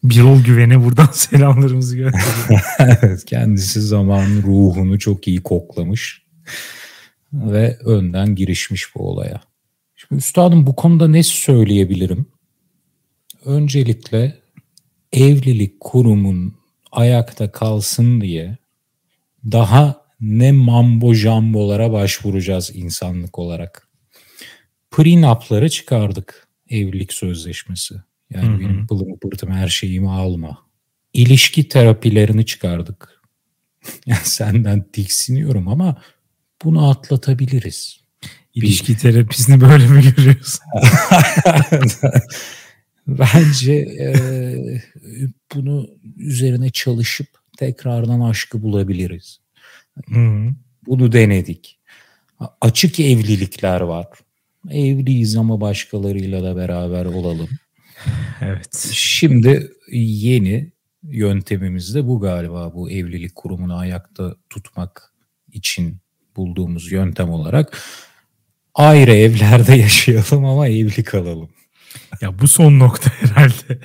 Birol 0.05 0.45
Güven'e 0.45 0.85
buradan 0.85 1.07
selamlarımızı 1.13 1.97
gönderiyoruz. 1.97 2.67
evet, 2.79 3.25
kendisi 3.25 3.81
zaman 3.81 4.27
ruhunu 4.27 4.99
çok 4.99 5.29
iyi 5.29 5.43
koklamış 5.43 6.23
ve 7.33 7.79
önden 7.85 8.35
girişmiş 8.35 8.95
bu 8.95 9.09
olaya. 9.09 9.41
Şimdi 9.97 10.19
üstadım 10.19 10.67
bu 10.67 10.77
konuda 10.77 11.09
ne 11.09 11.23
söyleyebilirim? 11.23 12.27
Öncelikle 13.45 14.39
evlilik 15.13 15.81
kurumun 15.81 16.55
ayakta 16.93 17.53
kalsın 17.53 18.21
diye 18.21 18.59
daha 19.45 20.01
ne 20.21 20.53
mambo 20.53 21.15
jambolara 21.15 21.93
başvuracağız 21.93 22.71
insanlık 22.75 23.39
olarak. 23.39 23.89
Prenup'ları 24.91 25.71
çıkardık 25.71 26.49
evlilik 26.69 27.13
sözleşmesi. 27.13 27.95
Yani 28.31 28.49
hı 28.49 28.55
hı. 28.55 28.61
benim 28.61 28.87
pılımı 28.87 29.19
pırtımı 29.19 29.55
her 29.55 29.69
şeyimi 29.69 30.11
alma. 30.11 30.59
İlişki 31.13 31.69
terapilerini 31.69 32.47
çıkardık. 32.47 33.23
yani 34.07 34.21
senden 34.25 34.83
tiksiniyorum 34.93 35.69
ama 35.69 36.03
bunu 36.65 36.91
atlatabiliriz. 36.91 38.01
İlişki 38.55 38.93
bir... 38.93 38.99
terapisini 38.99 39.61
böyle 39.61 39.87
mi 39.87 40.03
görüyorsun? 40.17 40.65
Bence 43.07 43.73
e, 43.73 44.15
bunu 45.55 45.89
üzerine 46.17 46.71
çalışıp 46.71 47.27
tekrardan 47.59 48.21
aşkı 48.21 48.63
bulabiliriz. 48.63 49.41
Hı-hı. 50.09 50.55
Bunu 50.87 51.13
denedik. 51.13 51.79
Açık 52.61 53.01
evlilikler 53.01 53.81
var. 53.81 54.07
Evliyiz 54.71 55.37
ama 55.37 55.61
başkalarıyla 55.61 56.43
da 56.43 56.57
beraber 56.57 57.05
olalım. 57.05 57.49
Evet. 58.41 58.91
Şimdi 58.93 59.73
yeni 59.93 60.73
yöntemimiz 61.03 61.95
de 61.95 62.07
bu 62.07 62.21
galiba 62.21 62.75
bu 62.75 62.91
evlilik 62.91 63.35
kurumunu 63.35 63.77
ayakta 63.77 64.37
tutmak 64.51 65.15
için 65.53 66.01
bulduğumuz 66.37 66.93
yöntem 66.93 67.31
olarak 67.31 67.83
ayrı 68.75 69.13
evlerde 69.13 69.75
yaşayalım 69.77 70.45
ama 70.45 70.69
evli 70.69 71.05
kalalım. 71.05 71.51
Ya 72.21 72.39
bu 72.39 72.49
son 72.49 72.79
nokta 72.79 73.11
herhalde. 73.21 73.79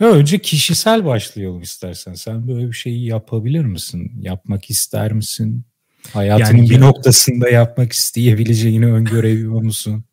ya 0.00 0.08
önce 0.10 0.38
kişisel 0.38 1.04
başlayalım 1.04 1.62
istersen. 1.62 2.14
Sen 2.14 2.48
böyle 2.48 2.68
bir 2.68 2.72
şeyi 2.72 3.06
yapabilir 3.06 3.64
misin? 3.64 4.12
Yapmak 4.20 4.70
ister 4.70 5.12
misin? 5.12 5.64
Hayatının 6.12 6.58
yani 6.58 6.70
bir 6.70 6.74
ya... 6.74 6.80
noktasında 6.80 7.48
yapmak 7.48 7.92
isteyebileceğini 7.92 8.86
öngörebiliyor 8.86 9.62
musun? 9.62 10.04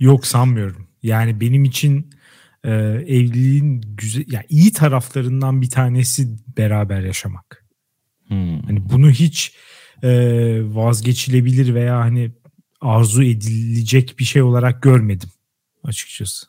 Yok 0.00 0.26
sanmıyorum. 0.26 0.81
Yani 1.02 1.40
benim 1.40 1.64
için 1.64 2.10
e, 2.64 2.70
evliliğin 3.06 3.80
güzel, 3.96 4.24
yani 4.28 4.44
iyi 4.48 4.72
taraflarından 4.72 5.62
bir 5.62 5.70
tanesi 5.70 6.28
beraber 6.56 7.00
yaşamak. 7.00 7.64
Hmm. 8.28 8.62
Hani 8.62 8.90
bunu 8.90 9.10
hiç 9.10 9.54
e, 10.02 10.08
vazgeçilebilir 10.62 11.74
veya 11.74 11.98
hani 11.98 12.30
arzu 12.80 13.22
edilecek 13.22 14.14
bir 14.18 14.24
şey 14.24 14.42
olarak 14.42 14.82
görmedim 14.82 15.28
açıkçası. 15.84 16.46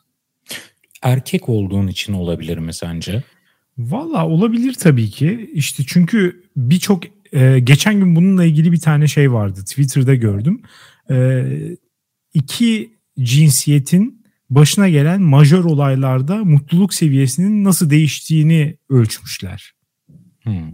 Erkek 1.02 1.48
olduğun 1.48 1.86
için 1.86 2.12
olabilir 2.12 2.58
mi 2.58 2.74
sence? 2.74 3.22
Valla 3.78 4.28
olabilir 4.28 4.74
tabii 4.74 5.10
ki. 5.10 5.50
İşte 5.54 5.82
çünkü 5.86 6.44
birçok 6.56 7.04
e, 7.32 7.58
geçen 7.58 7.94
gün 7.94 8.16
bununla 8.16 8.44
ilgili 8.44 8.72
bir 8.72 8.80
tane 8.80 9.08
şey 9.08 9.32
vardı. 9.32 9.60
Twitter'da 9.64 10.14
gördüm. 10.14 10.62
E, 11.10 11.46
iki 12.34 12.94
cinsiyetin 13.22 14.23
başına 14.54 14.88
gelen 14.88 15.22
majör 15.22 15.64
olaylarda 15.64 16.44
mutluluk 16.44 16.94
seviyesinin 16.94 17.64
nasıl 17.64 17.90
değiştiğini 17.90 18.76
ölçmüşler. 18.88 19.74
Hmm. 20.42 20.72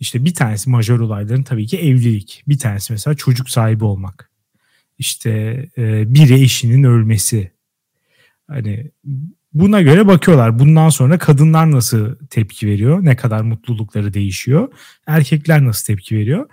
İşte 0.00 0.24
bir 0.24 0.34
tanesi 0.34 0.70
majör 0.70 1.00
olayların 1.00 1.42
tabii 1.42 1.66
ki 1.66 1.78
evlilik. 1.78 2.42
Bir 2.48 2.58
tanesi 2.58 2.92
mesela 2.92 3.14
çocuk 3.14 3.50
sahibi 3.50 3.84
olmak. 3.84 4.30
İşte 4.98 5.30
e, 5.78 6.14
biri 6.14 6.42
eşinin 6.42 6.82
ölmesi. 6.82 7.52
Hani 8.48 8.90
buna 9.52 9.82
göre 9.82 10.06
bakıyorlar. 10.06 10.58
Bundan 10.58 10.88
sonra 10.88 11.18
kadınlar 11.18 11.70
nasıl 11.70 12.14
tepki 12.30 12.66
veriyor? 12.66 13.04
Ne 13.04 13.16
kadar 13.16 13.40
mutlulukları 13.40 14.14
değişiyor? 14.14 14.68
Erkekler 15.06 15.64
nasıl 15.64 15.86
tepki 15.86 16.16
veriyor? 16.16 16.48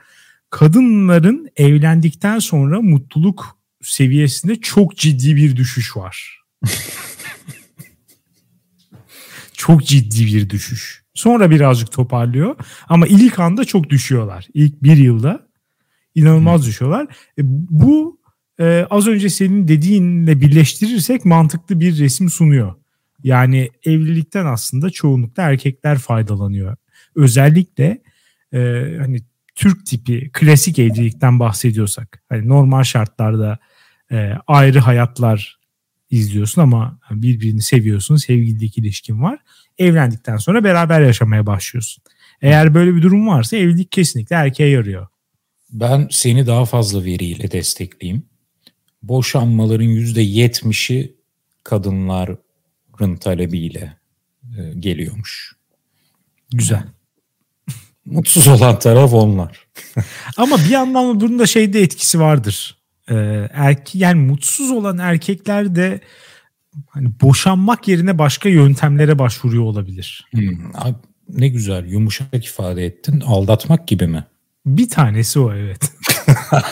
Kadınların 0.49 1.49
evlendikten 1.56 2.39
sonra 2.39 2.82
mutluluk 2.82 3.58
seviyesinde 3.82 4.56
çok 4.56 4.97
ciddi 4.97 5.36
bir 5.36 5.56
düşüş 5.56 5.97
var. 5.97 6.43
Çok 9.54 9.86
ciddi 9.86 10.26
bir 10.26 10.49
düşüş. 10.49 11.04
Sonra 11.13 11.49
birazcık 11.49 11.91
toparlıyor 11.91 12.56
ama 12.89 13.08
ilk 13.08 13.39
anda 13.39 13.65
çok 13.65 13.89
düşüyorlar. 13.89 14.47
İlk 14.54 14.84
bir 14.84 14.97
yılda 14.97 15.47
inanılmaz 16.15 16.62
hmm. 16.62 16.67
düşüyorlar. 16.67 17.08
E, 17.39 17.41
bu 17.69 18.19
e, 18.60 18.88
az 18.89 19.08
önce 19.08 19.30
senin 19.30 19.67
dediğinle 19.67 20.41
birleştirirsek 20.41 21.26
mantıklı 21.26 21.80
bir 21.80 21.99
resim 21.99 22.30
sunuyor. 22.30 22.76
Yani 23.23 23.69
evlilikten 23.86 24.45
aslında 24.45 24.89
çoğunlukla 24.89 25.43
erkekler 25.43 25.97
faydalanıyor. 25.97 26.76
Özellikle 27.15 28.02
e, 28.54 28.60
hani 28.99 29.19
Türk 29.56 29.86
tipi 29.86 30.30
klasik 30.34 30.80
evlilikten 30.80 31.39
bahsediyorsak 31.39 32.23
hani 32.30 32.47
normal 32.47 32.84
şartlarda 32.84 33.60
e, 34.12 34.34
ayrı 34.47 34.80
hayatlar 34.80 35.62
izliyorsun 36.13 36.62
ama 36.62 36.99
birbirini 37.12 37.62
seviyorsun, 37.62 38.15
sevgililik 38.15 38.78
ilişkin 38.78 39.21
var. 39.23 39.39
Evlendikten 39.78 40.38
sonra 40.38 40.63
beraber 40.63 41.02
yaşamaya 41.02 41.45
başlıyorsun. 41.45 42.04
Eğer 42.41 42.73
böyle 42.73 42.95
bir 42.95 43.02
durum 43.02 43.28
varsa 43.28 43.58
evlilik 43.58 43.91
kesinlikle 43.91 44.36
erkeğe 44.36 44.69
yarıyor. 44.69 45.08
Ben 45.71 46.08
seni 46.12 46.47
daha 46.47 46.65
fazla 46.65 47.06
veriyle 47.06 47.52
destekleyeyim. 47.52 48.23
Boşanmaların 49.04 49.88
%70'i 49.88 51.15
kadınların 51.63 53.15
talebiyle 53.19 53.97
e, 54.58 54.73
geliyormuş. 54.80 55.56
Güzel. 56.54 56.84
Mutsuz 58.06 58.47
olan 58.47 58.80
taraf 58.80 59.13
onlar. 59.13 59.67
Ama 60.38 60.58
bir 60.58 60.69
yandan 60.69 61.21
bunun 61.21 61.39
da 61.39 61.45
şeyde 61.45 61.82
etkisi 61.82 62.19
vardır 62.19 62.83
e, 63.10 63.16
erke 63.54 64.00
yani 64.00 64.22
mutsuz 64.22 64.72
olan 64.72 64.98
erkekler 64.98 65.76
de 65.76 66.02
hani 66.88 67.12
boşanmak 67.22 67.88
yerine 67.88 68.18
başka 68.18 68.50
yöntemlere 68.50 69.20
başvuruyor 69.20 69.63
olabilir. 69.63 70.26
Hmm, 70.32 70.76
abi, 70.76 70.96
ne 71.30 71.48
güzel 71.48 71.86
yumuşak 71.86 72.46
ifade 72.46 72.86
ettin. 72.86 73.20
Aldatmak 73.20 73.88
gibi 73.88 74.08
mi? 74.08 74.26
Bir 74.66 74.89
tanesi 74.89 75.39
o 75.39 75.54
evet. 75.54 75.92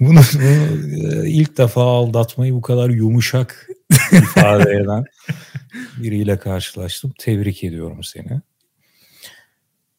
bunu, 0.00 0.20
bunu 0.36 0.42
e, 0.42 1.30
ilk 1.30 1.58
defa 1.58 1.82
aldatmayı 1.82 2.54
bu 2.54 2.62
kadar 2.62 2.90
yumuşak 2.90 3.68
ifade 4.12 4.70
eden 4.70 5.04
biriyle 5.96 6.38
karşılaştım. 6.38 7.12
Tebrik 7.18 7.64
ediyorum 7.64 8.04
seni. 8.04 8.40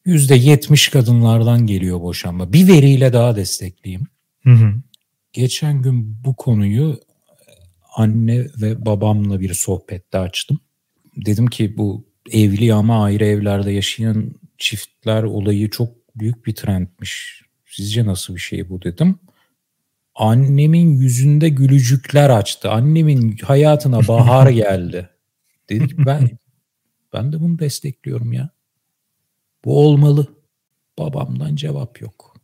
%70 0.09 0.91
kadınlardan 0.91 1.67
geliyor 1.67 2.01
boşanma. 2.01 2.53
Bir 2.53 2.67
veriyle 2.67 3.13
daha 3.13 3.35
destekleyeyim. 3.35 4.07
Hı 4.43 4.49
hı. 4.49 4.73
Geçen 5.33 5.81
gün 5.81 6.23
bu 6.23 6.35
konuyu 6.35 6.99
anne 7.95 8.47
ve 8.61 8.85
babamla 8.85 9.39
bir 9.39 9.53
sohbette 9.53 10.17
açtım. 10.17 10.59
Dedim 11.15 11.47
ki 11.47 11.77
bu 11.77 12.05
evli 12.31 12.73
ama 12.73 13.03
ayrı 13.03 13.25
evlerde 13.25 13.71
yaşayan 13.71 14.31
çiftler 14.57 15.23
olayı 15.23 15.69
çok 15.69 15.89
büyük 16.15 16.45
bir 16.45 16.55
trendmiş. 16.55 17.41
Sizce 17.65 18.05
nasıl 18.05 18.35
bir 18.35 18.39
şey 18.39 18.69
bu 18.69 18.81
dedim. 18.81 19.19
Annemin 20.15 20.99
yüzünde 20.99 21.49
gülücükler 21.49 22.29
açtı. 22.29 22.71
Annemin 22.71 23.37
hayatına 23.37 24.07
bahar 24.07 24.49
geldi. 24.49 25.09
Dedik 25.69 25.97
ben 25.97 26.29
ben 27.13 27.33
de 27.33 27.39
bunu 27.39 27.59
destekliyorum 27.59 28.33
ya. 28.33 28.49
Bu 29.65 29.85
olmalı. 29.87 30.27
Babamdan 30.99 31.55
cevap 31.55 32.01
yok. 32.01 32.35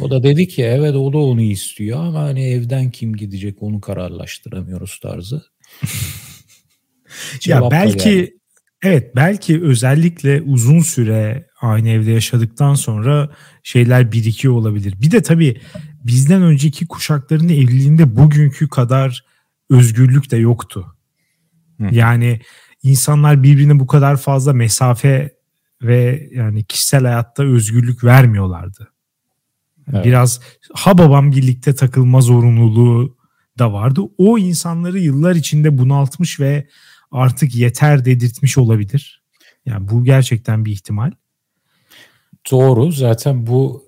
O 0.00 0.10
da 0.10 0.22
dedi 0.22 0.48
ki 0.48 0.62
evet 0.62 0.94
o 0.94 1.12
da 1.12 1.18
onu 1.18 1.40
istiyor 1.40 2.00
ama 2.00 2.20
hani 2.20 2.44
evden 2.44 2.90
kim 2.90 3.16
gidecek 3.16 3.62
onu 3.62 3.80
kararlaştıramıyoruz 3.80 4.98
tarzı. 5.02 5.42
ya 7.46 7.70
belki 7.70 8.08
yani. 8.08 8.30
evet 8.82 9.16
belki 9.16 9.62
özellikle 9.62 10.42
uzun 10.42 10.80
süre 10.80 11.46
aynı 11.60 11.88
evde 11.88 12.10
yaşadıktan 12.10 12.74
sonra 12.74 13.30
şeyler 13.62 14.12
birikiyor 14.12 14.54
olabilir. 14.54 14.94
Bir 15.00 15.10
de 15.10 15.22
tabii 15.22 15.60
bizden 16.04 16.42
önceki 16.42 16.86
kuşakların 16.86 17.48
evliliğinde 17.48 18.16
bugünkü 18.16 18.68
kadar 18.68 19.24
özgürlük 19.70 20.30
de 20.30 20.36
yoktu. 20.36 20.96
Hı. 21.80 21.88
Yani 21.92 22.40
insanlar 22.82 23.42
birbirine 23.42 23.80
bu 23.80 23.86
kadar 23.86 24.16
fazla 24.16 24.52
mesafe 24.52 25.37
ve 25.82 26.28
yani 26.32 26.64
kişisel 26.64 27.02
hayatta 27.02 27.42
özgürlük 27.42 28.04
vermiyorlardı. 28.04 28.92
Evet. 29.92 30.04
Biraz 30.04 30.40
ha 30.72 30.98
babam 30.98 31.32
birlikte 31.32 31.74
takılma 31.74 32.20
zorunluluğu 32.20 33.16
da 33.58 33.72
vardı. 33.72 34.00
O 34.18 34.38
insanları 34.38 34.98
yıllar 34.98 35.34
içinde 35.34 35.78
bunaltmış 35.78 36.40
ve 36.40 36.68
artık 37.10 37.54
yeter 37.54 38.04
dedirtmiş 38.04 38.58
olabilir. 38.58 39.22
Yani 39.66 39.88
bu 39.88 40.04
gerçekten 40.04 40.64
bir 40.64 40.72
ihtimal. 40.72 41.10
Doğru. 42.50 42.92
Zaten 42.92 43.46
bu 43.46 43.84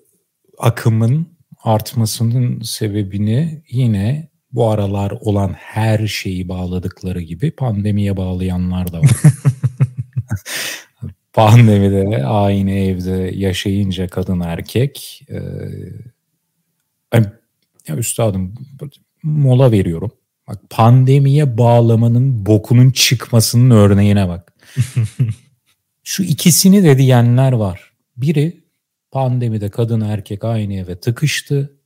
akımın 0.59 1.26
artmasının 1.64 2.61
sebebini 2.62 3.62
yine 3.70 4.31
bu 4.53 4.70
aralar 4.70 5.11
olan 5.11 5.53
her 5.53 6.07
şeyi 6.07 6.48
bağladıkları 6.48 7.20
gibi 7.20 7.50
pandemiye 7.50 8.16
bağlayanlar 8.16 8.92
da 8.92 9.00
var. 9.00 9.11
Pandemide 11.33 12.27
aynı 12.27 12.71
evde 12.71 13.31
yaşayınca 13.35 14.09
kadın 14.09 14.40
erkek 14.40 15.23
e, 15.29 15.38
ya 17.88 17.97
üstadım 17.97 18.55
mola 19.23 19.73
veriyorum. 19.73 20.12
Bak 20.49 20.59
pandemiye 20.71 21.59
bağlamanın 21.59 22.47
bokunun 22.47 22.90
çıkmasının 22.90 23.71
örneğine 23.71 24.29
bak. 24.29 24.55
Şu 26.05 26.23
ikisini 26.23 26.85
de 26.85 26.99
diyenler 26.99 27.53
var. 27.53 27.93
Biri 28.16 28.64
pandemide 29.11 29.71
kadın 29.71 30.01
erkek 30.01 30.45
aynı 30.45 30.75
eve 30.75 31.01
tıkıştı 31.01 31.77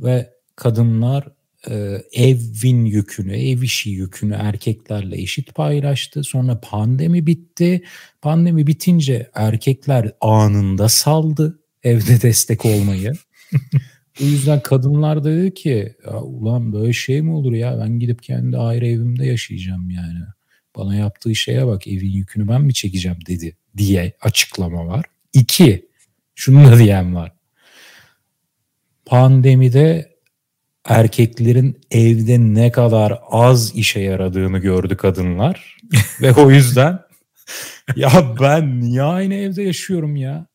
ve 0.00 0.30
kadınlar 0.56 1.28
e, 1.70 2.02
evin 2.12 2.84
yükünü, 2.84 3.36
ev 3.36 3.62
işi 3.62 3.90
yükünü 3.90 4.34
erkeklerle 4.34 5.22
eşit 5.22 5.54
paylaştı. 5.54 6.24
Sonra 6.24 6.60
pandemi 6.60 7.26
bitti. 7.26 7.82
Pandemi 8.22 8.66
bitince 8.66 9.30
erkekler 9.34 10.12
anında 10.20 10.88
saldı 10.88 11.58
evde 11.82 12.22
destek 12.22 12.64
olmayı. 12.64 13.12
o 14.22 14.24
yüzden 14.24 14.60
kadınlar 14.60 15.24
da 15.24 15.30
dedi 15.30 15.54
ki 15.54 15.94
ya 16.06 16.20
ulan 16.20 16.72
böyle 16.72 16.92
şey 16.92 17.22
mi 17.22 17.32
olur 17.32 17.52
ya 17.52 17.78
ben 17.80 17.98
gidip 17.98 18.22
kendi 18.22 18.58
ayrı 18.58 18.86
evimde 18.86 19.26
yaşayacağım 19.26 19.90
yani. 19.90 20.18
Bana 20.76 20.94
yaptığı 20.94 21.34
şeye 21.34 21.66
bak 21.66 21.86
evin 21.86 22.10
yükünü 22.10 22.48
ben 22.48 22.62
mi 22.62 22.74
çekeceğim 22.74 23.18
dedi 23.26 23.56
diye 23.76 24.12
açıklama 24.20 24.86
var. 24.86 25.04
İki, 25.32 25.88
şunu 26.34 26.64
da 26.64 26.78
diyen 26.78 27.14
var. 27.14 27.32
Pandemide 29.06 30.15
erkeklerin 30.86 31.80
evde 31.90 32.38
ne 32.38 32.72
kadar 32.72 33.18
az 33.30 33.74
işe 33.74 34.00
yaradığını 34.00 34.58
gördü 34.58 34.96
kadınlar. 34.96 35.76
Ve 36.20 36.32
o 36.32 36.50
yüzden 36.50 36.98
ya 37.96 38.10
ben 38.40 38.80
niye 38.80 39.02
aynı 39.02 39.34
evde 39.34 39.62
yaşıyorum 39.62 40.16
ya? 40.16 40.46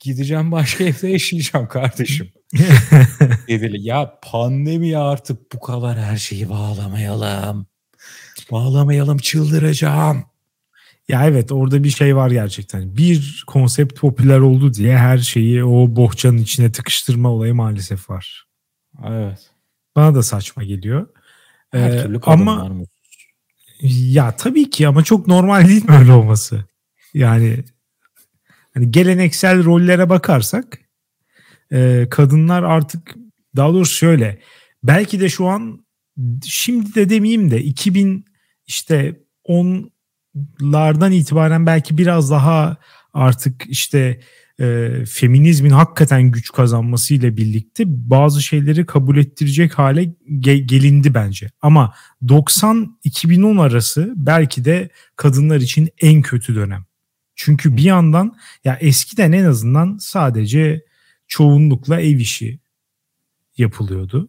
Gideceğim 0.00 0.52
başka 0.52 0.84
evde 0.84 1.08
yaşayacağım 1.08 1.68
kardeşim. 1.68 2.32
Dedi 3.48 3.76
ya 3.80 4.18
pandemi 4.22 4.96
artık 4.96 5.52
bu 5.52 5.60
kadar 5.60 5.98
her 5.98 6.16
şeyi 6.16 6.48
bağlamayalım. 6.50 7.66
Bağlamayalım 8.50 9.18
çıldıracağım. 9.18 10.24
Ya 11.08 11.26
evet 11.26 11.52
orada 11.52 11.84
bir 11.84 11.90
şey 11.90 12.16
var 12.16 12.30
gerçekten. 12.30 12.96
Bir 12.96 13.44
konsept 13.46 14.00
popüler 14.00 14.38
oldu 14.38 14.74
diye 14.74 14.98
her 14.98 15.18
şeyi 15.18 15.64
o 15.64 15.96
bohçanın 15.96 16.38
içine 16.38 16.72
tıkıştırma 16.72 17.30
olayı 17.30 17.54
maalesef 17.54 18.10
var. 18.10 18.44
Evet. 19.06 19.49
Bana 19.96 20.14
da 20.14 20.22
saçma 20.22 20.64
geliyor. 20.64 21.08
Her 21.72 21.90
ee, 21.90 22.02
türlü 22.02 22.20
ama 22.22 22.68
mı? 22.68 22.84
ya 23.82 24.36
tabii 24.36 24.70
ki 24.70 24.88
ama 24.88 25.04
çok 25.04 25.26
normal 25.26 25.68
değil 25.68 25.88
mi 25.88 25.96
öyle 25.96 26.12
olması? 26.12 26.64
Yani 27.14 27.64
hani 28.74 28.90
geleneksel 28.90 29.64
rollere 29.64 30.08
bakarsak 30.08 30.78
e, 31.72 32.06
kadınlar 32.10 32.62
artık 32.62 33.14
daha 33.56 33.72
doğrusu 33.72 33.96
şöyle 33.96 34.40
belki 34.82 35.20
de 35.20 35.28
şu 35.28 35.46
an 35.46 35.86
şimdi 36.44 36.94
de 36.94 37.10
demeyeyim 37.10 37.50
de 37.50 37.62
2000 37.62 38.24
işte 38.66 39.20
10'lardan 39.44 41.12
itibaren 41.12 41.66
belki 41.66 41.98
biraz 41.98 42.30
daha 42.30 42.76
artık 43.12 43.66
işte 43.66 44.20
e, 44.60 44.90
feminizmin 45.08 45.70
hakikaten 45.70 46.22
güç 46.30 46.50
kazanmasıyla 46.52 47.36
birlikte 47.36 47.84
bazı 47.86 48.42
şeyleri 48.42 48.86
kabul 48.86 49.16
ettirecek 49.16 49.78
hale 49.78 50.02
ge- 50.28 50.66
gelindi 50.66 51.14
bence. 51.14 51.50
Ama 51.62 51.94
90-2010 52.22 53.60
arası 53.60 54.12
belki 54.16 54.64
de 54.64 54.90
kadınlar 55.16 55.60
için 55.60 55.88
en 56.00 56.22
kötü 56.22 56.54
dönem. 56.54 56.84
Çünkü 57.34 57.76
bir 57.76 57.82
yandan 57.82 58.36
ya 58.64 58.78
eskiden 58.80 59.32
en 59.32 59.44
azından 59.44 59.98
sadece 60.00 60.84
çoğunlukla 61.28 62.00
ev 62.00 62.18
işi 62.18 62.60
yapılıyordu. 63.56 64.28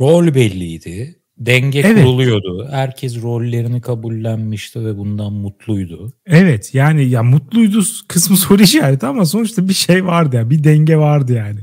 Rol 0.00 0.34
belliydi. 0.34 1.19
Denge 1.40 1.80
evet. 1.80 2.04
kuruluyordu. 2.04 2.68
Herkes 2.70 3.22
rollerini 3.22 3.80
kabullenmişti 3.80 4.84
ve 4.84 4.98
bundan 4.98 5.32
mutluydu. 5.32 6.12
Evet 6.26 6.74
yani 6.74 7.08
ya 7.08 7.22
mutluydu 7.22 7.82
kısmı 8.08 8.36
soru 8.36 8.62
işareti 8.62 9.06
ama 9.06 9.26
sonuçta 9.26 9.68
bir 9.68 9.74
şey 9.74 10.06
vardı 10.06 10.36
ya 10.36 10.50
bir 10.50 10.64
denge 10.64 10.96
vardı 10.96 11.32
yani. 11.32 11.60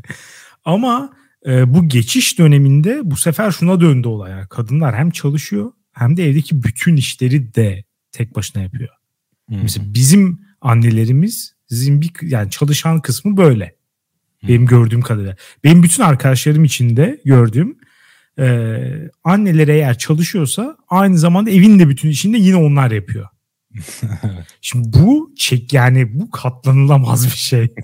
Ama 0.65 1.13
e, 1.47 1.73
bu 1.73 1.89
geçiş 1.89 2.39
döneminde 2.39 2.99
bu 3.03 3.15
sefer 3.15 3.51
şuna 3.51 3.81
döndü 3.81 4.07
olay. 4.07 4.31
Yani 4.31 4.47
kadınlar 4.47 4.95
hem 4.95 5.11
çalışıyor 5.11 5.71
hem 5.91 6.17
de 6.17 6.29
evdeki 6.29 6.63
bütün 6.63 6.95
işleri 6.95 7.53
de 7.53 7.83
tek 8.11 8.35
başına 8.35 8.63
yapıyor. 8.63 8.89
Hmm. 9.49 9.61
Mesela 9.61 9.85
bizim 9.93 10.39
annelerimiz 10.61 11.53
bizim 11.69 12.01
bir 12.01 12.11
yani 12.21 12.49
çalışan 12.49 13.01
kısmı 13.01 13.37
böyle. 13.37 13.77
Benim 14.47 14.65
gördüğüm 14.65 15.01
kadarıyla. 15.01 15.35
Benim 15.63 15.83
bütün 15.83 16.03
arkadaşlarım 16.03 16.63
içinde 16.63 17.21
gördüğüm 17.25 17.76
e, 18.39 18.77
anneler 19.23 19.67
eğer 19.67 19.97
çalışıyorsa 19.97 20.77
aynı 20.89 21.17
zamanda 21.17 21.49
evin 21.49 21.79
de 21.79 21.89
bütün 21.89 22.09
işini 22.09 22.33
de 22.33 22.37
yine 22.37 22.55
onlar 22.55 22.91
yapıyor. 22.91 23.27
Şimdi 24.61 24.99
bu 24.99 25.33
çek 25.37 25.73
yani 25.73 26.19
bu 26.19 26.31
katlanılamaz 26.31 27.25
bir 27.25 27.37
şey. 27.37 27.75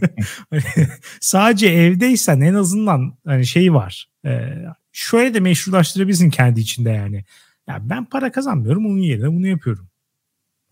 Sadece 1.19 1.67
evdeysen 1.67 2.41
en 2.41 2.53
azından 2.53 3.17
hani 3.25 3.45
şey 3.45 3.73
var. 3.73 4.09
E, 4.25 4.49
şöyle 4.91 5.33
de 5.33 5.39
meşrulaştırabilirsin 5.39 6.29
kendi 6.29 6.59
içinde 6.59 6.89
yani. 6.89 7.25
Ya 7.67 7.79
ben 7.89 8.05
para 8.05 8.31
kazanmıyorum 8.31 8.85
onun 8.85 8.97
yerine 8.97 9.27
bunu 9.27 9.47
yapıyorum. 9.47 9.87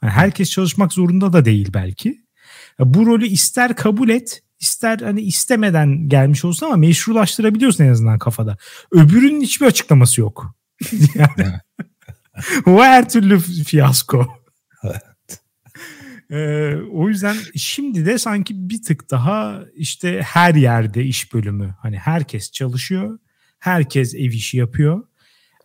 Yani 0.03 0.11
herkes 0.11 0.51
çalışmak 0.51 0.93
zorunda 0.93 1.33
da 1.33 1.45
değil 1.45 1.69
belki. 1.73 2.21
Ya 2.79 2.93
bu 2.93 3.05
rolü 3.05 3.27
ister 3.27 3.75
kabul 3.75 4.09
et 4.09 4.43
ister 4.61 4.99
hani 4.99 5.21
istemeden 5.21 6.09
gelmiş 6.09 6.45
olsun 6.45 6.65
ama 6.65 6.75
meşrulaştırabiliyorsun 6.75 7.83
en 7.83 7.89
azından 7.89 8.19
kafada. 8.19 8.57
Öbürünün 8.91 9.41
hiçbir 9.41 9.65
açıklaması 9.65 10.21
yok. 10.21 10.55
yani, 11.15 11.53
o 12.65 12.83
her 12.83 13.09
türlü 13.09 13.39
fiyasko. 13.39 14.27
Ee, 16.31 16.75
o 16.91 17.09
yüzden 17.09 17.35
şimdi 17.55 18.05
de 18.05 18.17
sanki 18.17 18.69
bir 18.69 18.83
tık 18.83 19.11
daha 19.11 19.63
işte 19.75 20.21
her 20.21 20.55
yerde 20.55 21.03
iş 21.03 21.33
bölümü. 21.33 21.75
Hani 21.79 21.97
herkes 21.97 22.51
çalışıyor. 22.51 23.19
Herkes 23.59 24.15
ev 24.15 24.31
işi 24.31 24.57
yapıyor. 24.57 25.03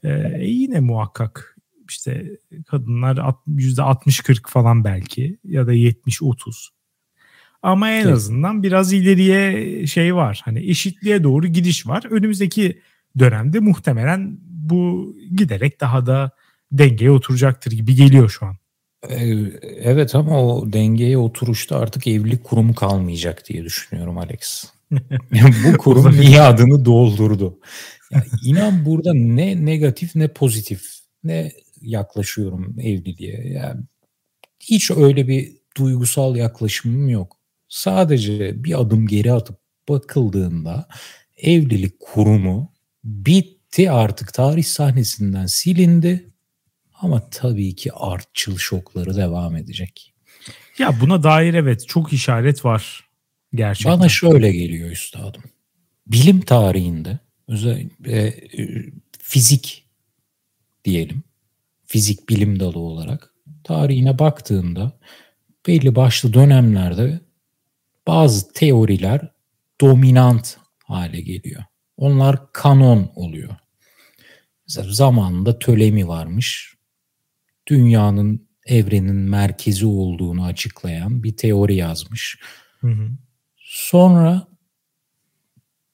Ee, 0.05 0.39
yine 0.41 0.81
muhakkak 0.81 1.57
işte 1.89 2.39
kadınlar 2.67 3.17
%60-40 3.49 4.51
falan 4.51 4.85
belki 4.85 5.39
ya 5.45 5.67
da 5.67 5.75
70-30. 5.75 6.76
Ama 7.67 7.91
en 7.91 8.07
azından 8.07 8.63
biraz 8.63 8.93
ileriye 8.93 9.87
şey 9.87 10.15
var. 10.15 10.41
Hani 10.45 10.71
eşitliğe 10.71 11.23
doğru 11.23 11.47
gidiş 11.47 11.87
var. 11.87 12.05
Önümüzdeki 12.11 12.81
dönemde 13.19 13.61
muhtemelen 13.61 14.39
bu 14.43 15.15
giderek 15.37 15.81
daha 15.81 16.07
da 16.07 16.31
dengeye 16.73 17.11
oturacaktır 17.11 17.73
gibi 17.73 17.95
geliyor 17.95 18.29
şu 18.29 18.47
an. 18.47 18.57
Evet 19.83 20.15
ama 20.15 20.45
o 20.45 20.73
dengeye 20.73 21.19
oturuşta 21.19 21.79
artık 21.79 22.07
evlilik 22.07 22.45
kurumu 22.45 22.75
kalmayacak 22.75 23.49
diye 23.49 23.65
düşünüyorum 23.65 24.19
Alex. 24.19 24.65
bu 25.65 25.79
kurum 25.79 26.21
niye 26.21 26.41
adını 26.41 26.85
doldurdu. 26.85 27.59
Yani 28.13 28.25
inan 28.45 28.85
burada 28.85 29.15
ne 29.15 29.67
negatif 29.67 30.15
ne 30.15 30.29
pozitif 30.29 30.83
ne 31.25 31.53
yaklaşıyorum 31.81 32.77
evliliğe. 32.81 33.49
Yani 33.49 33.81
hiç 34.61 34.91
öyle 34.91 35.29
bir 35.29 35.53
duygusal 35.77 36.37
yaklaşımım 36.37 37.09
yok 37.09 37.37
sadece 37.69 38.65
bir 38.65 38.81
adım 38.81 39.07
geri 39.07 39.33
atıp 39.33 39.59
bakıldığında 39.89 40.89
evlilik 41.37 42.01
kurumu 42.01 42.73
bitti 43.05 43.91
artık 43.91 44.35
tarih 44.35 44.65
sahnesinden 44.65 45.47
silindi. 45.47 46.31
Ama 46.95 47.31
tabii 47.31 47.75
ki 47.75 47.93
artçıl 47.93 48.57
şokları 48.57 49.17
devam 49.17 49.57
edecek. 49.57 50.15
Ya 50.79 51.01
buna 51.01 51.23
dair 51.23 51.55
evet 51.55 51.89
çok 51.89 52.13
işaret 52.13 52.65
var 52.65 53.09
gerçekten. 53.55 53.99
Bana 53.99 54.09
şöyle 54.09 54.53
geliyor 54.53 54.91
üstadım. 54.91 55.43
Bilim 56.07 56.41
tarihinde 56.41 57.19
özellikle 57.49 58.27
e, 58.27 58.35
fizik 59.19 59.87
diyelim. 60.85 61.23
Fizik 61.87 62.29
bilim 62.29 62.61
dalı 62.61 62.79
olarak 62.79 63.35
tarihine 63.65 64.19
baktığında 64.19 64.93
belli 65.67 65.95
başlı 65.95 66.35
dönemlerde 66.35 67.21
bazı 68.07 68.53
teoriler 68.53 69.31
dominant 69.81 70.57
hale 70.85 71.21
geliyor. 71.21 71.65
Onlar 71.97 72.53
kanon 72.53 73.13
oluyor. 73.15 73.57
Mesela 74.69 74.93
zamanında 74.93 75.59
Tölemi 75.59 76.09
varmış. 76.09 76.75
Dünyanın 77.67 78.49
evrenin 78.67 79.17
merkezi 79.17 79.87
olduğunu 79.87 80.45
açıklayan 80.45 81.23
bir 81.23 81.37
teori 81.37 81.75
yazmış. 81.75 82.39
Hı 82.81 82.89
hı. 82.89 83.11
Sonra 83.57 84.49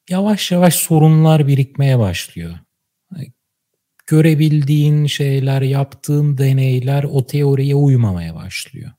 yavaş 0.09 0.51
yavaş 0.51 0.75
sorunlar 0.75 1.47
birikmeye 1.47 1.99
başlıyor. 1.99 2.59
Görebildiğin 4.07 5.05
şeyler, 5.05 5.61
yaptığın 5.61 6.37
deneyler 6.37 7.03
o 7.03 7.25
teoriye 7.25 7.75
uymamaya 7.75 8.35
başlıyor. 8.35 8.91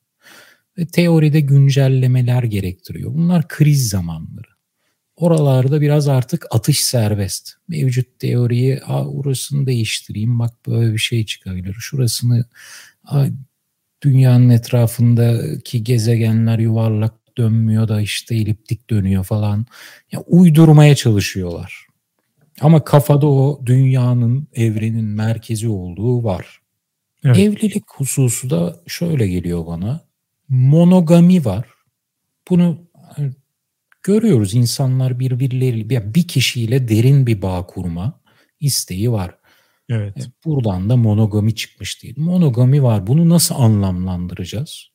Ve 0.78 0.86
teoride 0.86 1.40
güncellemeler 1.40 2.42
gerektiriyor. 2.42 3.14
Bunlar 3.14 3.48
kriz 3.48 3.88
zamanları. 3.88 4.54
Oralarda 5.16 5.80
biraz 5.80 6.08
artık 6.08 6.46
atış 6.50 6.84
serbest. 6.84 7.52
Mevcut 7.68 8.18
teoriyi 8.18 8.80
Aa, 8.80 9.08
orasını 9.08 9.66
değiştireyim 9.66 10.38
bak 10.38 10.66
böyle 10.66 10.92
bir 10.92 10.98
şey 10.98 11.26
çıkabilir. 11.26 11.74
Şurasını 11.78 12.44
dünyanın 14.02 14.48
etrafındaki 14.48 15.84
gezegenler 15.84 16.58
yuvarlak 16.58 17.14
dönmüyor 17.38 17.88
da 17.88 18.00
işte 18.00 18.34
eliptik 18.34 18.90
dönüyor 18.90 19.24
falan. 19.24 19.66
Ya 20.12 20.20
uydurmaya 20.20 20.94
çalışıyorlar. 20.94 21.86
Ama 22.60 22.84
kafada 22.84 23.26
o 23.26 23.60
dünyanın, 23.66 24.48
evrenin 24.54 25.04
merkezi 25.04 25.68
olduğu 25.68 26.24
var. 26.24 26.60
Evet. 27.24 27.38
Evlilik 27.38 27.84
hususu 27.90 28.50
da 28.50 28.80
şöyle 28.86 29.28
geliyor 29.28 29.66
bana. 29.66 30.00
Monogami 30.48 31.44
var. 31.44 31.66
Bunu 32.50 32.78
hani, 33.16 33.32
görüyoruz 34.02 34.54
insanlar 34.54 35.18
birbirleriyle 35.18 36.14
bir 36.14 36.28
kişiyle 36.28 36.88
derin 36.88 37.26
bir 37.26 37.42
bağ 37.42 37.66
kurma 37.66 38.20
isteği 38.60 39.12
var. 39.12 39.34
Evet. 39.88 40.18
E, 40.18 40.22
buradan 40.44 40.90
da 40.90 40.96
monogami 40.96 41.54
çıkmış 41.54 42.02
değil. 42.02 42.14
Monogami 42.16 42.82
var. 42.82 43.06
Bunu 43.06 43.28
nasıl 43.28 43.54
anlamlandıracağız? 43.54 44.88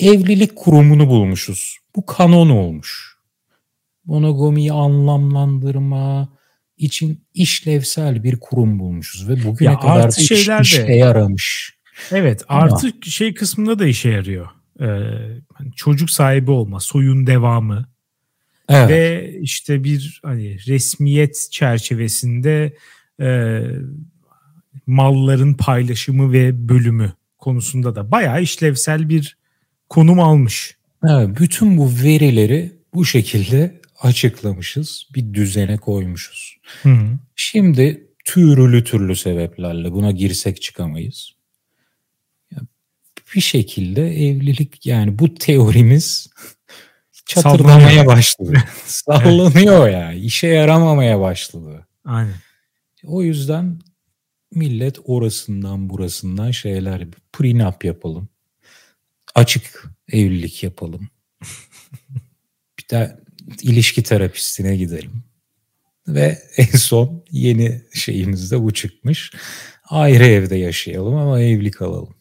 Evlilik 0.00 0.56
kurumunu 0.56 1.08
bulmuşuz. 1.08 1.78
Bu 1.96 2.06
kanon 2.06 2.50
olmuş. 2.50 3.14
Monogamiyi 4.04 4.72
anlamlandırma 4.72 6.28
için 6.76 7.24
işlevsel 7.34 8.24
bir 8.24 8.40
kurum 8.40 8.78
bulmuşuz 8.78 9.28
ve 9.28 9.44
bugüne 9.44 9.70
ya 9.70 9.78
kadar 9.78 10.16
da 10.16 10.20
iş, 10.20 10.30
işe 10.62 10.92
yaramış. 10.92 11.74
Evet, 12.10 12.44
Ama, 12.48 12.62
artık 12.62 13.04
şey 13.04 13.34
kısmında 13.34 13.78
da 13.78 13.86
işe 13.86 14.08
yarıyor. 14.08 14.46
Hani 15.54 15.72
çocuk 15.76 16.10
sahibi 16.10 16.50
olma, 16.50 16.80
soyun 16.80 17.26
devamı. 17.26 17.86
Evet. 18.68 18.90
Ve 18.90 19.32
işte 19.40 19.84
bir 19.84 20.20
hani 20.24 20.58
resmiyet 20.66 21.48
çerçevesinde 21.50 22.76
e, 23.20 23.60
malların 24.86 25.54
paylaşımı 25.54 26.32
ve 26.32 26.68
bölümü 26.68 27.12
konusunda 27.38 27.94
da 27.94 28.10
bayağı 28.10 28.42
işlevsel 28.42 29.08
bir 29.08 29.36
konum 29.88 30.20
almış. 30.20 30.76
Evet, 31.08 31.40
bütün 31.40 31.78
bu 31.78 31.90
verileri 32.04 32.72
bu 32.94 33.04
şekilde 33.04 33.80
açıklamışız, 34.00 35.08
bir 35.14 35.34
düzene 35.34 35.76
koymuşuz. 35.76 36.56
Hı 36.82 36.88
hı. 36.88 37.18
Şimdi 37.36 38.06
türlü 38.24 38.84
türlü 38.84 39.16
sebeplerle 39.16 39.92
buna 39.92 40.10
girsek 40.10 40.62
çıkamayız. 40.62 41.32
Bir 43.34 43.40
şekilde 43.40 44.26
evlilik 44.26 44.86
yani 44.86 45.18
bu 45.18 45.34
teorimiz 45.34 46.28
çatırdamaya 47.26 48.06
başladı. 48.06 48.52
Sallanıyor 48.84 49.88
ya, 49.88 50.12
işe 50.12 50.46
yaramamaya 50.46 51.20
başladı. 51.20 51.86
Aynen. 52.04 52.34
O 53.04 53.22
yüzden 53.22 53.78
millet 54.54 54.98
orasından 55.04 55.90
burasından 55.90 56.50
şeyler 56.50 57.06
prenup 57.32 57.84
yapalım. 57.84 58.28
Açık 59.34 59.84
evlilik 60.12 60.62
yapalım. 60.62 61.08
bir 62.78 62.88
de 62.90 63.20
ilişki 63.62 64.02
terapistine 64.02 64.76
gidelim. 64.76 65.24
Ve 66.08 66.38
en 66.56 66.78
son 66.78 67.24
yeni 67.30 67.82
şeyimizde 67.94 68.62
bu 68.62 68.74
çıkmış. 68.74 69.32
Ayrı 69.84 70.24
evde 70.24 70.56
yaşayalım 70.56 71.14
ama 71.14 71.40
evli 71.40 71.70
kalalım. 71.70 72.14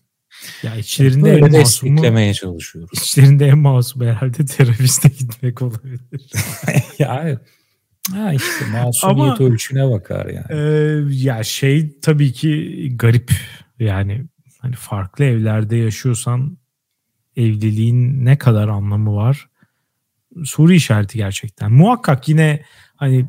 Ya 0.63 0.75
içlerinde 0.75 1.23
Böyle 1.23 1.45
en 1.45 1.53
desteklemeye 1.53 2.33
çalışıyoruz. 2.33 2.89
İçlerinde 2.93 3.47
en 3.47 3.57
masum 3.57 4.01
herhalde 4.01 4.45
terapiste 4.45 5.09
gitmek 5.09 5.61
olabilir. 5.61 6.01
ya 6.99 7.39
Ha 8.11 8.33
işte 8.33 8.65
masumiyet 8.71 9.41
Ama, 9.41 9.49
ölçüne 9.49 9.91
bakar 9.91 10.25
yani. 10.25 10.45
E, 10.49 11.15
ya 11.15 11.43
şey 11.43 11.99
tabii 11.99 12.33
ki 12.33 12.91
garip 12.95 13.31
yani 13.79 14.25
hani 14.59 14.75
farklı 14.75 15.25
evlerde 15.25 15.75
yaşıyorsan 15.75 16.57
evliliğin 17.35 18.25
ne 18.25 18.37
kadar 18.37 18.67
anlamı 18.67 19.15
var? 19.15 19.49
Soru 20.45 20.73
işareti 20.73 21.17
gerçekten. 21.17 21.71
Muhakkak 21.71 22.29
yine 22.29 22.63
hani 22.95 23.25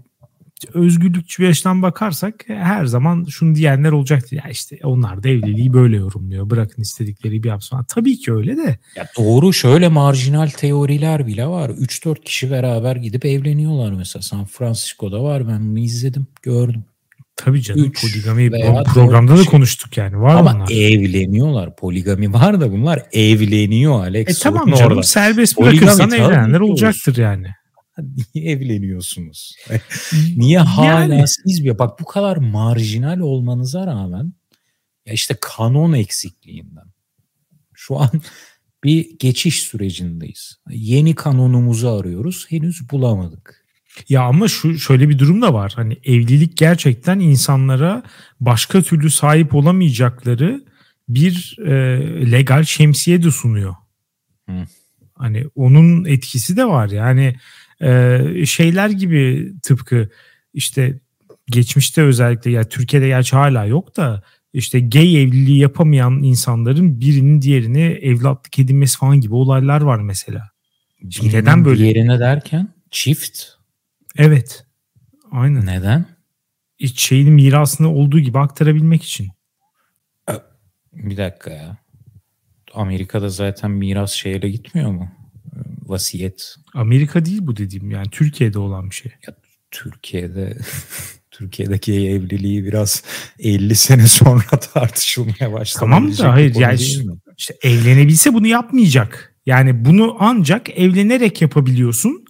özgürlükçü 0.74 1.42
bir 1.42 1.48
açıdan 1.48 1.82
bakarsak 1.82 2.34
her 2.46 2.86
zaman 2.86 3.24
şunu 3.24 3.54
diyenler 3.54 3.92
olacaktır. 3.92 4.36
Ya 4.44 4.50
işte 4.50 4.78
onlar 4.82 5.22
da 5.22 5.28
evliliği 5.28 5.72
böyle 5.72 5.96
yorumluyor. 5.96 6.50
Bırakın 6.50 6.82
istedikleri 6.82 7.42
bir 7.42 7.48
yapsın. 7.48 7.78
Tabii 7.88 8.16
ki 8.16 8.32
öyle 8.32 8.56
de. 8.56 8.78
Ya 8.96 9.06
doğru 9.18 9.52
şöyle 9.52 9.88
marjinal 9.88 10.48
teoriler 10.48 11.26
bile 11.26 11.46
var. 11.46 11.70
3-4 11.70 12.20
kişi 12.20 12.50
beraber 12.50 12.96
gidip 12.96 13.24
evleniyorlar 13.24 13.92
mesela. 13.92 14.22
San 14.22 14.44
Francisco'da 14.44 15.22
var 15.22 15.48
ben 15.48 15.70
bunu 15.70 15.78
izledim 15.78 16.26
gördüm. 16.42 16.84
Tabii 17.36 17.62
canım 17.62 17.84
Üç 17.84 18.02
poligami 18.02 18.50
programda 18.94 19.38
da 19.38 19.44
konuştuk 19.44 19.96
yani 19.96 20.20
var 20.20 20.36
Ama 20.36 20.52
onlar. 20.54 20.70
evleniyorlar. 20.70 21.76
Poligami 21.76 22.32
var 22.32 22.60
da 22.60 22.72
bunlar 22.72 23.02
evleniyor 23.12 24.00
Alex. 24.00 24.28
E 24.28 24.42
tamam 24.42 24.72
canım 24.74 24.92
orada. 24.92 25.02
serbest 25.02 25.60
bırakırsan 25.60 26.10
evlenenler 26.10 26.60
olacaktır 26.60 27.16
yani. 27.16 27.46
Niye 27.98 28.50
evleniyorsunuz? 28.50 29.56
Niye 30.36 30.58
hala 30.58 31.14
yani. 31.14 31.28
siz 31.28 31.64
bir 31.64 31.78
bak 31.78 32.00
bu 32.00 32.04
kadar 32.04 32.36
marjinal 32.36 33.18
olmanıza 33.18 33.86
rağmen 33.86 34.32
ya 35.06 35.12
işte 35.12 35.36
kanon 35.40 35.92
eksikliğinden. 35.92 36.86
Şu 37.74 37.98
an 38.00 38.10
bir 38.84 39.18
geçiş 39.18 39.62
sürecindeyiz. 39.62 40.58
Yeni 40.70 41.14
kanonumuzu 41.14 41.88
arıyoruz. 41.88 42.46
Henüz 42.48 42.90
bulamadık. 42.90 43.64
Ya 44.08 44.22
ama 44.22 44.48
şu 44.48 44.78
şöyle 44.78 45.08
bir 45.08 45.18
durum 45.18 45.42
da 45.42 45.54
var. 45.54 45.72
Hani 45.76 45.98
evlilik 46.04 46.56
gerçekten 46.56 47.18
insanlara 47.18 48.02
başka 48.40 48.82
türlü 48.82 49.10
sahip 49.10 49.54
olamayacakları 49.54 50.64
bir 51.08 51.56
e, 51.66 51.72
legal 52.32 52.64
şemsiye 52.64 53.22
de 53.22 53.30
sunuyor. 53.30 53.74
Hı. 54.48 54.64
Hani 55.14 55.44
onun 55.54 56.04
etkisi 56.04 56.56
de 56.56 56.64
var. 56.64 56.88
Yani 56.88 57.36
ee, 57.82 58.46
şeyler 58.46 58.90
gibi 58.90 59.52
tıpkı 59.62 60.08
işte 60.54 61.00
geçmişte 61.46 62.02
özellikle 62.02 62.50
ya 62.50 62.56
yani 62.56 62.68
Türkiye'de 62.68 63.06
gerçi 63.06 63.36
hala 63.36 63.64
yok 63.64 63.96
da 63.96 64.22
işte 64.52 64.80
gay 64.80 65.22
evliliği 65.22 65.58
yapamayan 65.58 66.22
insanların 66.22 67.00
birinin 67.00 67.42
diğerini 67.42 67.82
evlatlık 67.82 68.58
edinmesi 68.58 68.98
falan 68.98 69.20
gibi 69.20 69.34
olaylar 69.34 69.80
var 69.80 69.98
mesela. 69.98 70.50
Şimdi 71.10 71.36
neden 71.36 71.64
böyle? 71.64 71.78
Diğerine 71.78 72.18
derken 72.18 72.74
çift. 72.90 73.42
Evet. 74.16 74.66
Aynen. 75.30 75.66
Neden? 75.66 76.06
Hiç 76.78 77.00
şeyin 77.00 77.32
mirasını 77.32 77.92
olduğu 77.92 78.20
gibi 78.20 78.38
aktarabilmek 78.38 79.02
için. 79.02 79.28
Bir 80.92 81.16
dakika 81.16 81.50
ya. 81.50 81.76
Amerika'da 82.74 83.28
zaten 83.28 83.70
miras 83.70 84.12
şeyle 84.12 84.50
gitmiyor 84.50 84.90
mu? 84.90 85.12
Vasiyet. 85.86 86.54
Amerika 86.74 87.24
değil 87.24 87.38
bu 87.42 87.56
dediğim 87.56 87.90
yani 87.90 88.10
Türkiye'de 88.10 88.58
olan 88.58 88.90
bir 88.90 88.94
şey. 88.94 89.12
Ya, 89.26 89.34
Türkiye'de 89.70 90.58
Türkiye'deki 91.30 91.92
evliliği 91.92 92.64
biraz 92.64 93.02
50 93.38 93.74
sene 93.74 94.06
sonra 94.06 94.44
tartışılmaya 94.74 95.52
başladı. 95.52 95.80
Tamam 95.80 96.18
da 96.18 96.32
hayır 96.32 96.54
yani 96.54 96.80
işte 97.38 97.54
evlenebilse 97.62 98.34
bunu 98.34 98.46
yapmayacak. 98.46 99.34
Yani 99.46 99.84
bunu 99.84 100.16
ancak 100.18 100.70
evlenerek 100.70 101.42
yapabiliyorsun. 101.42 102.24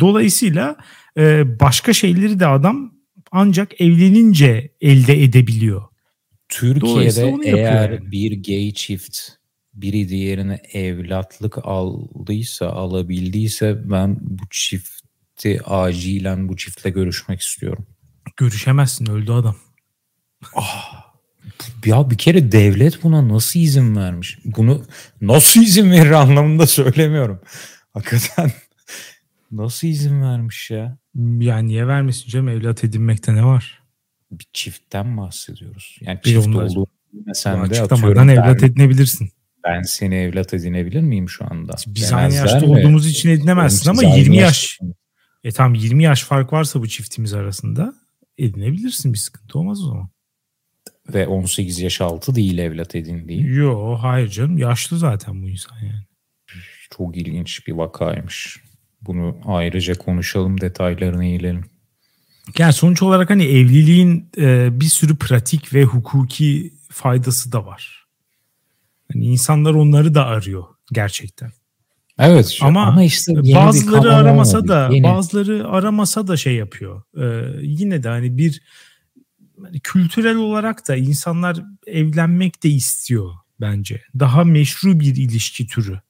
Dolayısıyla 0.00 0.76
e, 1.18 1.44
başka 1.60 1.92
şeyleri 1.92 2.40
de 2.40 2.46
adam 2.46 2.94
ancak 3.32 3.80
evlenince 3.80 4.72
elde 4.80 5.22
edebiliyor. 5.22 5.82
Türkiye'de 6.48 7.34
eğer 7.44 7.90
yani. 7.90 8.10
bir 8.10 8.42
gay 8.42 8.72
çift 8.74 9.18
biri 9.82 10.08
diğerine 10.08 10.62
evlatlık 10.72 11.58
aldıysa, 11.62 12.66
alabildiyse 12.66 13.90
ben 13.90 14.18
bu 14.20 14.42
çifti 14.50 15.60
acilen 15.64 16.48
bu 16.48 16.56
çiftle 16.56 16.90
görüşmek 16.90 17.40
istiyorum. 17.40 17.86
Görüşemezsin 18.36 19.10
öldü 19.10 19.32
adam. 19.32 19.56
Ah, 20.54 21.10
ya 21.84 22.10
bir 22.10 22.18
kere 22.18 22.52
devlet 22.52 23.02
buna 23.02 23.28
nasıl 23.28 23.60
izin 23.60 23.96
vermiş? 23.96 24.38
Bunu 24.44 24.84
nasıl 25.20 25.62
izin 25.62 25.90
verir 25.90 26.10
anlamında 26.10 26.66
söylemiyorum. 26.66 27.40
Hakikaten 27.94 28.52
nasıl 29.52 29.88
izin 29.88 30.22
vermiş 30.22 30.70
ya? 30.70 30.98
Yani 31.40 31.68
niye 31.68 31.86
vermesin 31.86 32.30
canım 32.30 32.48
evlat 32.48 32.84
edinmekte 32.84 33.34
ne 33.34 33.44
var? 33.44 33.82
Bir 34.30 34.46
çiftten 34.52 35.16
bahsediyoruz. 35.16 35.98
Yani 36.00 36.20
çift 36.24 36.46
olduğu 36.46 36.86
sen 37.34 37.70
de 37.70 37.82
atıyorum. 37.82 38.28
evlat 38.28 38.62
edinebilirsin. 38.62 39.30
Ben 39.64 39.82
seni 39.82 40.14
evlat 40.14 40.54
edinebilir 40.54 41.00
miyim 41.00 41.28
şu 41.28 41.44
anda? 41.50 41.74
Biz 41.86 42.12
aynı 42.12 42.34
yaşta 42.34 42.60
mi? 42.60 42.66
olduğumuz 42.66 43.06
için 43.06 43.28
edinemezsin 43.28 43.90
ama 43.90 44.02
20 44.02 44.36
yaş. 44.36 44.44
yaş 44.44 44.78
e 45.44 45.52
tamam 45.52 45.74
20 45.74 46.02
yaş 46.02 46.24
fark 46.24 46.52
varsa 46.52 46.80
bu 46.80 46.88
çiftimiz 46.88 47.34
arasında 47.34 47.94
edinebilirsin 48.38 49.12
bir 49.12 49.18
sıkıntı 49.18 49.58
olmaz 49.58 49.84
o 49.84 49.86
zaman. 49.86 50.08
Ve 51.14 51.26
18 51.26 51.80
yaş 51.80 52.00
altı 52.00 52.34
değil 52.34 52.58
evlat 52.58 52.94
edindiği. 52.94 53.46
Yo 53.46 53.96
hayır 54.00 54.28
canım 54.28 54.58
yaşlı 54.58 54.98
zaten 54.98 55.42
bu 55.42 55.48
insan 55.48 55.76
yani. 55.76 56.04
Çok 56.90 57.16
ilginç 57.16 57.66
bir 57.66 57.72
vakaymış. 57.72 58.56
Bunu 59.02 59.36
ayrıca 59.44 59.94
konuşalım 59.94 60.60
detaylarını 60.60 61.24
iyilerim. 61.24 61.64
Yani 62.58 62.72
sonuç 62.72 63.02
olarak 63.02 63.30
hani 63.30 63.44
evliliğin 63.44 64.30
e, 64.38 64.68
bir 64.80 64.86
sürü 64.86 65.16
pratik 65.16 65.74
ve 65.74 65.84
hukuki 65.84 66.72
faydası 66.90 67.52
da 67.52 67.66
var. 67.66 67.99
Hani 69.12 69.24
insanlar 69.24 69.74
onları 69.74 70.14
da 70.14 70.26
arıyor 70.26 70.64
gerçekten. 70.92 71.52
Evet 72.18 72.58
ama, 72.62 72.86
ama 72.86 73.04
işte 73.04 73.34
bazıları 73.36 74.14
aramasa 74.14 74.68
da 74.68 74.88
yeni. 74.92 75.04
bazıları 75.04 75.68
aramasa 75.68 76.26
da 76.26 76.36
şey 76.36 76.54
yapıyor. 76.54 77.02
Ee, 77.18 77.58
yine 77.62 78.02
de 78.02 78.08
hani 78.08 78.38
bir 78.38 78.62
hani 79.62 79.80
kültürel 79.80 80.36
olarak 80.36 80.88
da 80.88 80.96
insanlar 80.96 81.64
evlenmek 81.86 82.62
de 82.62 82.68
istiyor 82.68 83.30
bence. 83.60 84.02
Daha 84.18 84.44
meşru 84.44 85.00
bir 85.00 85.16
ilişki 85.16 85.66
türü. 85.66 86.00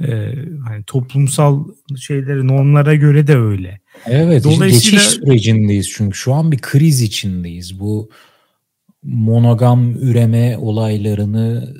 Ee, 0.00 0.34
hani 0.68 0.84
toplumsal 0.86 1.64
şeylere, 1.98 2.46
normlara 2.46 2.94
göre 2.94 3.26
de 3.26 3.36
öyle. 3.36 3.80
Evet, 4.06 4.44
Dolayısıyla... 4.44 4.98
geçiş 4.98 5.02
sürecindeyiz 5.02 5.90
çünkü 5.90 6.18
şu 6.18 6.34
an 6.34 6.52
bir 6.52 6.58
kriz 6.58 7.02
içindeyiz. 7.02 7.80
Bu 7.80 8.10
monogam 9.02 9.94
üreme 9.94 10.56
olaylarını 10.58 11.74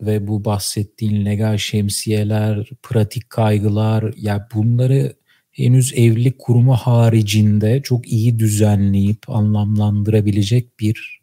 ve 0.00 0.26
bu 0.26 0.44
bahsettiğin 0.44 1.24
legal 1.24 1.58
şemsiyeler, 1.58 2.70
pratik 2.82 3.30
kaygılar 3.30 4.14
ya 4.16 4.48
bunları 4.54 5.16
henüz 5.52 5.92
evlilik 5.92 6.38
kurumu 6.38 6.76
haricinde 6.76 7.82
çok 7.82 8.08
iyi 8.12 8.38
düzenleyip 8.38 9.30
anlamlandırabilecek 9.30 10.80
bir 10.80 11.20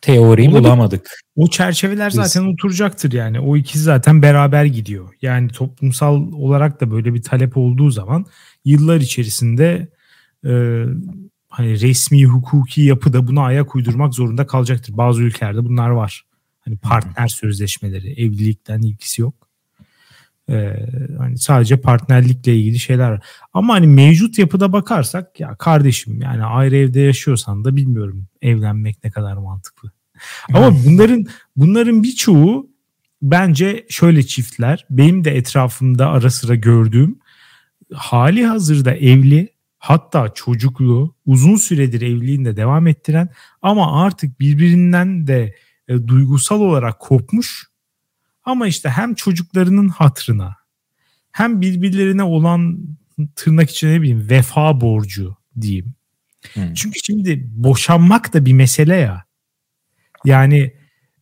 teori 0.00 0.52
bulamadık. 0.52 1.10
O 1.36 1.48
çerçeveler 1.48 2.08
Biz... 2.08 2.14
zaten 2.14 2.52
oturacaktır 2.52 3.12
yani. 3.12 3.40
O 3.40 3.56
ikisi 3.56 3.78
zaten 3.78 4.22
beraber 4.22 4.64
gidiyor. 4.64 5.08
Yani 5.22 5.48
toplumsal 5.48 6.32
olarak 6.32 6.80
da 6.80 6.90
böyle 6.90 7.14
bir 7.14 7.22
talep 7.22 7.56
olduğu 7.56 7.90
zaman 7.90 8.26
yıllar 8.64 9.00
içerisinde 9.00 9.88
e, 10.44 10.84
hani 11.48 11.80
resmi 11.80 12.24
hukuki 12.24 12.82
yapı 12.82 13.12
da 13.12 13.26
buna 13.26 13.42
ayak 13.42 13.74
uydurmak 13.74 14.14
zorunda 14.14 14.46
kalacaktır. 14.46 14.96
Bazı 14.96 15.22
ülkelerde 15.22 15.64
bunlar 15.64 15.90
var. 15.90 16.24
Hani 16.64 16.76
partner 16.76 17.28
sözleşmeleri, 17.28 18.12
evlilikten 18.12 18.82
ilgisi 18.82 19.22
yok. 19.22 19.48
Ee, 20.50 20.86
hani 21.18 21.38
sadece 21.38 21.76
partnerlikle 21.76 22.56
ilgili 22.56 22.78
şeyler 22.78 23.10
var. 23.10 23.24
Ama 23.52 23.74
hani 23.74 23.86
mevcut 23.86 24.38
yapıda 24.38 24.72
bakarsak 24.72 25.40
ya 25.40 25.56
kardeşim 25.56 26.20
yani 26.20 26.44
ayrı 26.44 26.76
evde 26.76 27.00
yaşıyorsan 27.00 27.64
da 27.64 27.76
bilmiyorum 27.76 28.26
evlenmek 28.42 29.04
ne 29.04 29.10
kadar 29.10 29.36
mantıklı. 29.36 29.90
Ama 30.52 30.84
bunların 30.84 31.26
bunların 31.56 32.02
birçoğu 32.02 32.70
bence 33.22 33.86
şöyle 33.88 34.22
çiftler 34.22 34.86
benim 34.90 35.24
de 35.24 35.36
etrafımda 35.36 36.08
ara 36.08 36.30
sıra 36.30 36.54
gördüğüm 36.54 37.18
hali 37.92 38.46
hazırda 38.46 38.94
evli 38.94 39.48
hatta 39.78 40.34
çocuklu 40.34 41.14
uzun 41.26 41.56
süredir 41.56 42.02
evliliğinde 42.02 42.56
devam 42.56 42.86
ettiren 42.86 43.28
ama 43.62 44.02
artık 44.02 44.40
birbirinden 44.40 45.26
de 45.26 45.54
e, 45.88 46.06
duygusal 46.06 46.60
olarak 46.60 47.00
kopmuş 47.00 47.66
ama 48.44 48.66
işte 48.66 48.88
hem 48.88 49.14
çocuklarının 49.14 49.88
hatrına 49.88 50.56
hem 51.32 51.60
birbirlerine 51.60 52.22
olan 52.22 52.78
tırnak 53.36 53.70
içine 53.70 53.92
ne 53.92 54.02
bileyim 54.02 54.30
vefa 54.30 54.80
borcu 54.80 55.36
diyeyim. 55.60 55.94
Hmm. 56.52 56.74
Çünkü 56.74 56.98
şimdi 57.04 57.44
boşanmak 57.50 58.34
da 58.34 58.44
bir 58.44 58.52
mesele 58.52 58.96
ya. 58.96 59.24
Yani 60.24 60.74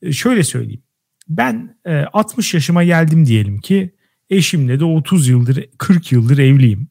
e, 0.02 0.12
şöyle 0.12 0.44
söyleyeyim. 0.44 0.82
Ben 1.28 1.76
e, 1.84 1.94
60 1.94 2.54
yaşıma 2.54 2.84
geldim 2.84 3.26
diyelim 3.26 3.60
ki 3.60 3.94
eşimle 4.30 4.80
de 4.80 4.84
30 4.84 5.28
yıldır 5.28 5.68
40 5.78 6.12
yıldır 6.12 6.38
evliyim. 6.38 6.88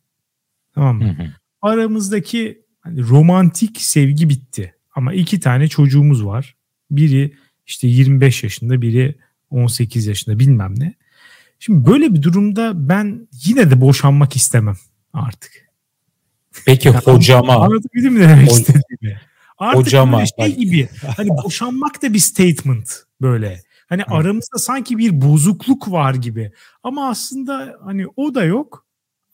Tamam 0.74 0.98
mı? 0.98 1.16
Hı 1.18 1.34
Aramızdaki 1.62 2.62
hani 2.80 3.02
romantik 3.02 3.82
sevgi 3.82 4.30
bitti. 4.30 4.76
Ama 4.96 5.14
iki 5.14 5.40
tane 5.40 5.68
çocuğumuz 5.68 6.26
var. 6.26 6.56
Biri 6.92 7.34
işte 7.72 7.88
25 7.88 8.44
yaşında 8.44 8.82
biri 8.82 9.16
18 9.50 10.08
yaşında 10.08 10.40
bilmem 10.40 10.80
ne. 10.80 10.94
Şimdi 11.60 11.86
böyle 11.90 12.14
bir 12.14 12.22
durumda 12.22 12.90
ben 12.90 13.28
yine 13.46 13.72
de 13.72 13.82
boşanmak 13.82 14.36
istemem 14.36 14.78
artık. 15.14 15.52
Peki 16.66 16.88
yani 16.88 16.98
hocama. 16.98 17.56
Anlatabildim 17.56 18.14
mi 18.14 18.20
demek 18.20 18.52
istediğimi? 18.52 19.22
Artık 19.58 19.86
hocama. 19.86 20.18
böyle 20.18 20.52
şey 20.52 20.56
gibi 20.56 20.90
hani 21.18 21.30
boşanmak 21.30 22.02
da 22.02 22.14
bir 22.14 22.20
statement 22.20 23.04
böyle. 23.22 23.62
Hani 23.90 24.02
Hı. 24.02 24.14
aramızda 24.14 24.58
sanki 24.58 24.98
bir 24.98 25.22
bozukluk 25.22 25.92
var 25.92 26.14
gibi. 26.14 26.52
Ama 26.84 27.10
aslında 27.10 27.76
hani 27.84 28.06
o 28.16 28.36
da 28.36 28.44
yok. 28.44 28.86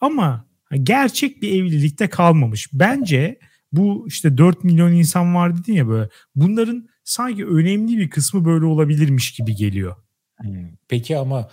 Ama 0.02 0.46
gerçek 0.84 1.42
bir 1.42 1.52
evlilikte 1.52 2.10
kalmamış. 2.10 2.70
Bence 2.74 3.40
bu 3.72 4.06
işte 4.08 4.38
4 4.38 4.64
milyon 4.64 4.92
insan 4.92 5.36
var 5.36 5.58
dedin 5.58 5.74
ya 5.74 5.88
böyle. 5.88 6.10
Bunların 6.36 6.90
sanki 7.08 7.46
önemli 7.46 7.98
bir 7.98 8.10
kısmı 8.10 8.46
böyle 8.46 8.66
olabilirmiş 8.66 9.32
gibi 9.32 9.56
geliyor. 9.56 9.96
Hmm. 10.38 10.70
Peki 10.88 11.18
ama 11.18 11.50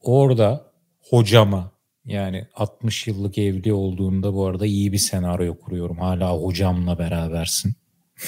orada 0.00 0.72
hocama 1.00 1.72
yani 2.04 2.46
60 2.54 3.06
yıllık 3.06 3.38
evli 3.38 3.72
olduğunda 3.72 4.34
bu 4.34 4.46
arada 4.46 4.66
iyi 4.66 4.92
bir 4.92 4.98
senaryo 4.98 5.58
kuruyorum. 5.58 5.98
Hala 5.98 6.32
hocamla 6.32 6.98
berabersin 6.98 7.74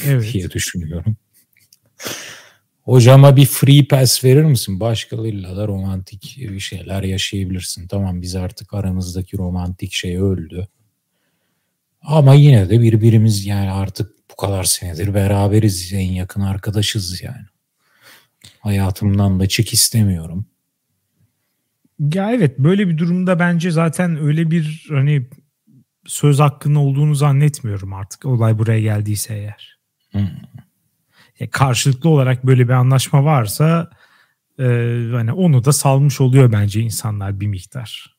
evet. 0.07 0.33
diye 0.33 0.51
düşünüyorum. 0.51 1.17
Hocama 2.83 3.37
bir 3.37 3.47
free 3.47 3.85
pass 3.85 4.25
verir 4.25 4.45
misin? 4.45 4.81
Başkalarıyla 4.81 5.57
da 5.57 5.69
romantik 5.69 6.37
bir 6.41 6.61
şeyler 6.61 7.03
yaşayabilirsin. 7.03 7.89
Tamam 7.89 8.23
biz 8.23 8.37
artık 8.37 8.75
aramızdaki 8.75 9.39
romantik 9.39 9.93
şey 9.93 10.17
öldü. 10.17 10.69
Ama 12.03 12.35
yine 12.35 12.71
de 12.71 12.81
birbirimiz 12.81 13.47
yani 13.47 13.71
artık 13.71 14.20
kadar 14.41 14.65
senedir 14.65 15.15
beraberiz. 15.15 15.93
En 15.93 16.13
yakın 16.13 16.41
arkadaşız 16.41 17.23
yani. 17.23 17.47
Hayatımdan 18.61 19.41
da 19.41 19.49
çık 19.49 19.73
istemiyorum. 19.73 20.47
Ya 21.99 22.33
evet 22.33 22.59
böyle 22.59 22.89
bir 22.89 22.99
durumda 22.99 23.39
bence 23.39 23.71
zaten 23.71 24.23
öyle 24.23 24.51
bir 24.51 24.87
hani 24.89 25.27
söz 26.07 26.39
hakkının 26.39 26.75
olduğunu 26.75 27.15
zannetmiyorum 27.15 27.93
artık 27.93 28.27
olay 28.27 28.59
buraya 28.59 28.81
geldiyse 28.81 29.35
eğer. 29.35 29.79
Hmm. 30.11 30.29
Ya 31.41 31.51
karşılıklı 31.51 32.11
olarak 32.11 32.47
böyle 32.47 32.69
bir 32.69 32.73
anlaşma 32.73 33.25
varsa 33.25 33.91
e, 34.59 34.65
hani 35.13 35.33
onu 35.33 35.65
da 35.65 35.73
salmış 35.73 36.21
oluyor 36.21 36.53
bence 36.53 36.81
insanlar 36.81 37.41
bir 37.41 37.47
miktar. 37.47 38.17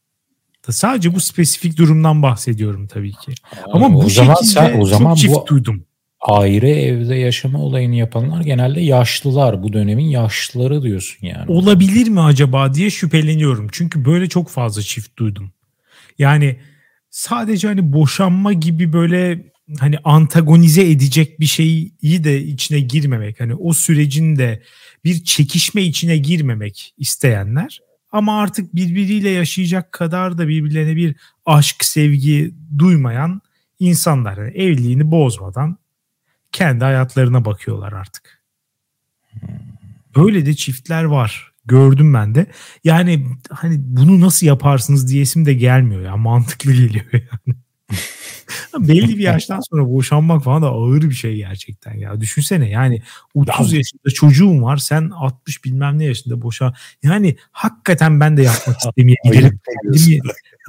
Sadece 0.70 1.16
bu 1.16 1.20
spesifik 1.20 1.78
durumdan 1.78 2.24
bahsediyorum 2.24 2.88
tabii 2.88 3.12
ki. 3.12 3.34
Ama 3.74 3.94
bu 3.94 4.00
o 4.00 4.10
zaman 4.10 4.36
sen, 4.36 4.80
o 4.80 4.86
zaman 4.86 5.10
çok 5.10 5.18
çift 5.18 5.36
bu, 5.36 5.48
duydum 5.48 5.86
ayrı 6.22 6.68
evde 6.70 7.16
yaşama 7.16 7.60
olayını 7.60 7.96
yapanlar 7.96 8.42
genelde 8.42 8.82
yaşlılar. 8.82 9.64
Bu 9.64 9.74
dönemin 9.74 10.06
yaşlıları 10.06 10.84
diyorsun 10.84 11.28
yani. 11.28 11.52
Olabilir 11.52 12.08
mi 12.08 12.22
acaba 12.22 12.74
diye 12.74 12.90
şüpheleniyorum. 12.90 13.68
Çünkü 13.72 14.06
böyle 14.06 14.30
çok 14.30 14.50
fazla 14.50 14.82
çift 14.82 15.18
duydum. 15.18 15.52
Yani 16.18 16.60
sadece 17.10 17.68
hani 17.68 17.94
boşanma 17.94 18.54
gibi 18.54 18.94
böyle 18.94 19.52
hani 19.80 19.98
antagonize 20.04 20.92
edecek 20.92 21.40
bir 21.40 21.46
şeyi 21.46 22.24
de 22.24 22.44
içine 22.44 22.80
girmemek. 22.80 23.40
Hani 23.40 23.56
o 23.56 23.74
sürecin 23.74 24.36
de 24.36 24.64
bir 25.04 25.24
çekişme 25.24 25.84
içine 25.84 26.18
girmemek 26.18 26.94
isteyenler 26.98 27.80
ama 28.12 28.42
artık 28.42 28.76
birbiriyle 28.76 29.30
yaşayacak 29.30 29.92
kadar 29.92 30.38
da 30.38 30.48
birbirlerine 30.48 30.96
bir 30.96 31.16
aşk, 31.46 31.86
sevgi 31.86 32.56
duymayan 32.78 33.42
insanlar. 33.80 34.38
Yani 34.38 34.52
evliliğini 34.52 35.12
bozmadan 35.12 35.78
kendi 36.52 36.84
hayatlarına 36.84 37.46
bakıyorlar 37.46 37.94
artık. 37.94 38.42
Böyle 40.16 40.46
de 40.46 40.54
çiftler 40.54 41.04
var. 41.04 41.52
Gördüm 41.66 42.14
ben 42.14 42.36
de. 42.36 42.46
Yani 42.84 43.28
hani 43.50 43.76
bunu 43.80 44.22
nasıl 44.22 44.48
yaparsınız 44.48 45.12
diyesim 45.12 45.46
de 45.46 45.54
gelmiyor 45.54 46.02
ya. 46.02 46.18
Mantıklı 46.18 46.74
geliyor 46.74 47.06
yani. 47.14 47.58
Belli 48.80 49.18
bir 49.18 49.24
yaştan 49.24 49.62
sonra 49.70 49.90
boşanmak 49.90 50.44
falan 50.44 50.62
da 50.62 50.68
ağır 50.68 51.02
bir 51.02 51.16
şey 51.16 51.36
gerçekten 51.36 51.94
ya. 51.94 52.22
Düşünsene 52.22 52.70
yani 52.70 53.02
30 53.34 53.74
yaşında 53.74 54.14
çocuğun 54.14 54.62
var 54.62 54.78
sen 54.78 55.10
60 55.10 55.64
bilmem 55.64 56.00
ne 56.00 56.06
yaşında 56.06 56.42
boşa. 56.42 56.74
Yani 57.04 57.36
hakikaten 57.52 58.20
ben 58.20 58.38
de 58.38 58.44
yapmak 58.44 58.78
istemeyebilirim. 58.86 59.60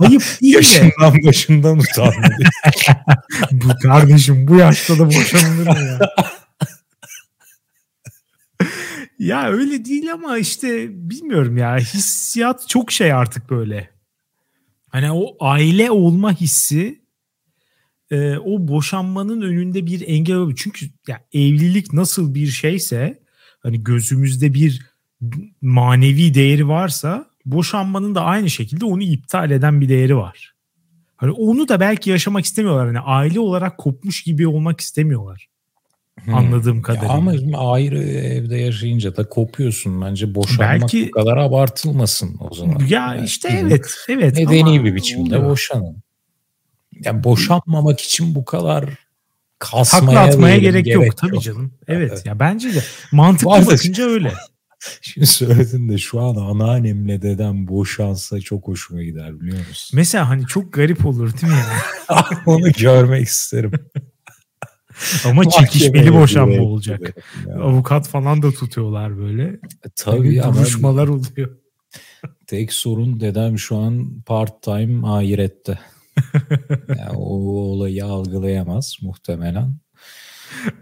Ayıp 0.00 0.22
değil 0.42 0.54
Yaşından 0.54 1.14
de. 1.14 1.26
başından 1.26 1.78
utandı. 1.78 2.36
bu 3.52 3.68
kardeşim 3.82 4.48
bu 4.48 4.56
yaşta 4.56 4.98
da 4.98 5.06
boşanılır 5.06 5.66
mı 5.66 5.78
ya? 5.78 5.98
ya 9.18 9.48
öyle 9.48 9.84
değil 9.84 10.12
ama 10.12 10.38
işte 10.38 10.88
bilmiyorum 11.10 11.56
ya 11.56 11.76
hissiyat 11.76 12.68
çok 12.68 12.92
şey 12.92 13.12
artık 13.12 13.50
böyle. 13.50 13.90
Hani 14.88 15.12
o 15.12 15.36
aile 15.40 15.90
olma 15.90 16.32
hissi 16.32 17.01
e, 18.12 18.38
o 18.38 18.68
boşanmanın 18.68 19.42
önünde 19.42 19.86
bir 19.86 20.08
engel 20.08 20.36
oluyor. 20.36 20.58
Çünkü 20.62 20.86
ya 21.08 21.20
evlilik 21.32 21.92
nasıl 21.92 22.34
bir 22.34 22.46
şeyse 22.46 23.18
hani 23.62 23.84
gözümüzde 23.84 24.54
bir 24.54 24.86
manevi 25.62 26.34
değeri 26.34 26.68
varsa 26.68 27.26
boşanmanın 27.46 28.14
da 28.14 28.24
aynı 28.24 28.50
şekilde 28.50 28.84
onu 28.84 29.02
iptal 29.02 29.50
eden 29.50 29.80
bir 29.80 29.88
değeri 29.88 30.16
var. 30.16 30.52
Hani 31.16 31.32
onu 31.32 31.68
da 31.68 31.80
belki 31.80 32.10
yaşamak 32.10 32.44
istemiyorlar. 32.44 32.86
Hani 32.86 33.00
aile 33.00 33.40
olarak 33.40 33.78
kopmuş 33.78 34.22
gibi 34.22 34.46
olmak 34.46 34.80
istemiyorlar. 34.80 35.48
Hmm. 36.24 36.34
Anladığım 36.34 36.82
kadarıyla. 36.82 37.14
Ama 37.14 37.32
ayrı 37.72 38.02
evde 38.02 38.56
yaşayınca 38.56 39.16
da 39.16 39.28
kopuyorsun 39.28 40.02
bence 40.02 40.34
boşanmak 40.34 40.80
belki, 40.80 41.06
bu 41.06 41.10
kadar 41.10 41.36
abartılmasın 41.36 42.36
o 42.40 42.54
zaman. 42.54 42.78
Ya 42.78 42.86
yani 42.88 43.24
işte 43.24 43.48
evet 43.62 43.86
evet. 44.08 44.38
Medeni 44.38 44.84
bir 44.84 44.94
biçimde 44.94 45.36
oluyor. 45.36 45.50
boşanın 45.50 46.02
yani 47.04 47.24
boşanmamak 47.24 48.00
için 48.00 48.34
bu 48.34 48.44
kadar 48.44 48.84
kasmaya 49.58 50.14
Takla 50.14 50.20
atmaya 50.20 50.58
gerek, 50.58 50.84
gerek 50.84 50.94
yok, 50.94 51.06
yok 51.06 51.16
tabii 51.16 51.40
canım. 51.40 51.72
Evet, 51.88 52.10
evet. 52.12 52.26
ya 52.26 52.38
bence 52.38 52.74
de 52.74 52.82
mantıklı 53.12 53.66
bakınca 53.66 54.04
öyle. 54.04 54.32
Şimdi 55.00 55.26
söyledin 55.26 55.88
de 55.88 55.98
şu 55.98 56.20
an 56.20 56.34
anneannemle 56.34 57.22
dedem 57.22 57.68
boşansa 57.68 58.40
çok 58.40 58.68
hoşuma 58.68 59.02
gider 59.02 59.40
biliyor 59.40 59.68
musun? 59.68 59.96
Mesela 59.96 60.28
hani 60.28 60.46
çok 60.46 60.72
garip 60.72 61.06
olur 61.06 61.32
değil 61.32 61.52
mi 61.52 61.58
yani? 61.58 62.38
Onu 62.46 62.72
görmek 62.72 63.26
isterim. 63.26 63.72
Ama 65.24 65.48
çekişmeli 65.50 66.14
boşanma 66.14 66.62
olacak. 66.62 67.16
Ya. 67.48 67.54
Avukat 67.54 68.08
falan 68.08 68.42
da 68.42 68.52
tutuyorlar 68.52 69.18
böyle. 69.18 69.42
E, 69.44 69.88
tabii 69.96 70.34
ya. 70.34 70.54
Duruşmalar 70.54 71.08
oluyor. 71.08 71.56
Tek 72.46 72.72
sorun 72.72 73.20
dedem 73.20 73.58
şu 73.58 73.76
an 73.76 74.22
part 74.26 74.62
time 74.62 75.06
ahirette 75.06 75.78
yani 76.88 77.16
o 77.16 77.24
olayı 77.60 78.04
algılayamaz 78.04 78.96
muhtemelen. 79.02 79.76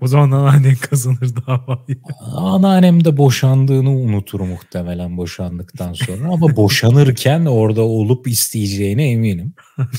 O 0.01 0.07
zaman 0.07 0.31
anneannen 0.31 0.75
kazanır 0.75 1.37
davayı. 1.47 2.01
Anneannem 2.21 3.05
de 3.05 3.17
boşandığını 3.17 3.91
unutur 3.91 4.41
muhtemelen 4.41 5.17
boşandıktan 5.17 5.93
sonra. 5.93 6.29
Ama 6.29 6.57
boşanırken 6.57 7.45
orada 7.45 7.83
olup 7.83 8.29
isteyeceğine 8.29 9.11
eminim. 9.11 9.55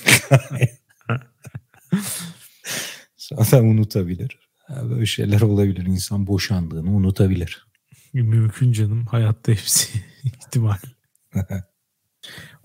Zaten 3.18 3.64
unutabilir. 3.64 4.40
Böyle 4.70 5.06
şeyler 5.06 5.42
olabilir. 5.42 5.86
İnsan 5.86 6.28
boşandığını 6.28 6.92
unutabilir. 6.92 7.68
Mümkün 8.14 8.72
canım. 8.72 9.06
Hayatta 9.06 9.52
hepsi 9.52 9.90
ihtimal. 10.24 10.78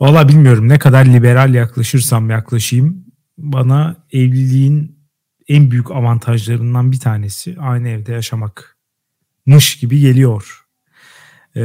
Valla 0.00 0.28
bilmiyorum 0.28 0.68
ne 0.68 0.78
kadar 0.78 1.04
liberal 1.04 1.54
yaklaşırsam 1.54 2.30
yaklaşayım 2.30 3.04
bana 3.38 3.96
evliliğin 4.12 4.98
en 5.48 5.70
büyük 5.70 5.90
avantajlarından 5.90 6.92
bir 6.92 7.00
tanesi 7.00 7.56
aynı 7.60 7.88
evde 7.88 8.12
yaşamakmış 8.12 9.78
gibi 9.80 10.00
geliyor. 10.00 10.64
Ee, 11.56 11.60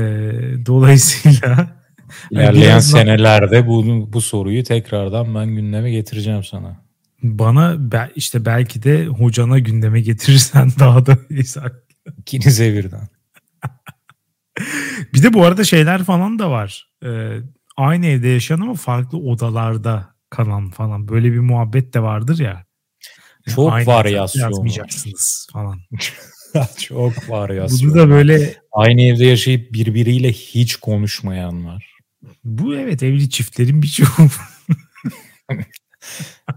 dolayısıyla 0.66 1.82
ilerleyen 2.32 2.70
yani 2.70 2.82
senelerde 2.82 3.68
bu 3.68 4.08
bu 4.14 4.22
soruyu 4.22 4.64
tekrardan 4.64 5.36
ben 5.36 5.48
gündeme 5.48 5.92
getireceğim 5.92 6.44
sana. 6.44 6.82
Bana 7.24 7.78
işte 8.16 8.46
belki 8.46 8.84
de 8.84 9.06
hocana 9.06 9.60
gündeme 9.60 10.02
getirirsen 10.02 10.72
daha 10.80 11.06
da 11.06 11.18
İkinize 12.18 12.74
birden. 12.74 13.08
bir 15.14 15.24
de 15.24 15.34
bu 15.34 15.46
arada 15.46 15.64
şeyler 15.64 16.04
falan 16.04 16.40
da 16.40 16.52
var. 16.52 16.88
Ee, 17.06 17.38
aynı 17.78 18.06
evde 18.06 18.28
yaşayan 18.28 18.60
ama 18.60 18.74
farklı 18.74 19.18
odalarda 19.18 20.16
kalan 20.30 20.70
falan 20.70 21.08
böyle 21.08 21.32
bir 21.32 21.40
muhabbet 21.40 21.94
de 21.94 22.02
vardır 22.02 22.40
ya. 22.40 22.66
Çok 23.56 23.74
aynı 23.74 23.88
varyasyon 23.88 24.42
yazmayacaksınız 24.42 25.48
falan. 25.54 25.80
Çok 26.80 27.30
varyasyon. 27.30 27.90
Bunu 27.90 28.00
da 28.00 28.10
böyle 28.10 28.56
aynı 28.72 29.02
evde 29.02 29.26
yaşayıp 29.26 29.74
birbiriyle 29.74 30.32
hiç 30.32 30.76
konuşmayan 30.76 31.66
var. 31.66 31.98
Bu 32.44 32.76
evet 32.76 33.04
evli 33.04 33.30
çiftlerin 33.30 33.82
birçoğu. 33.82 34.08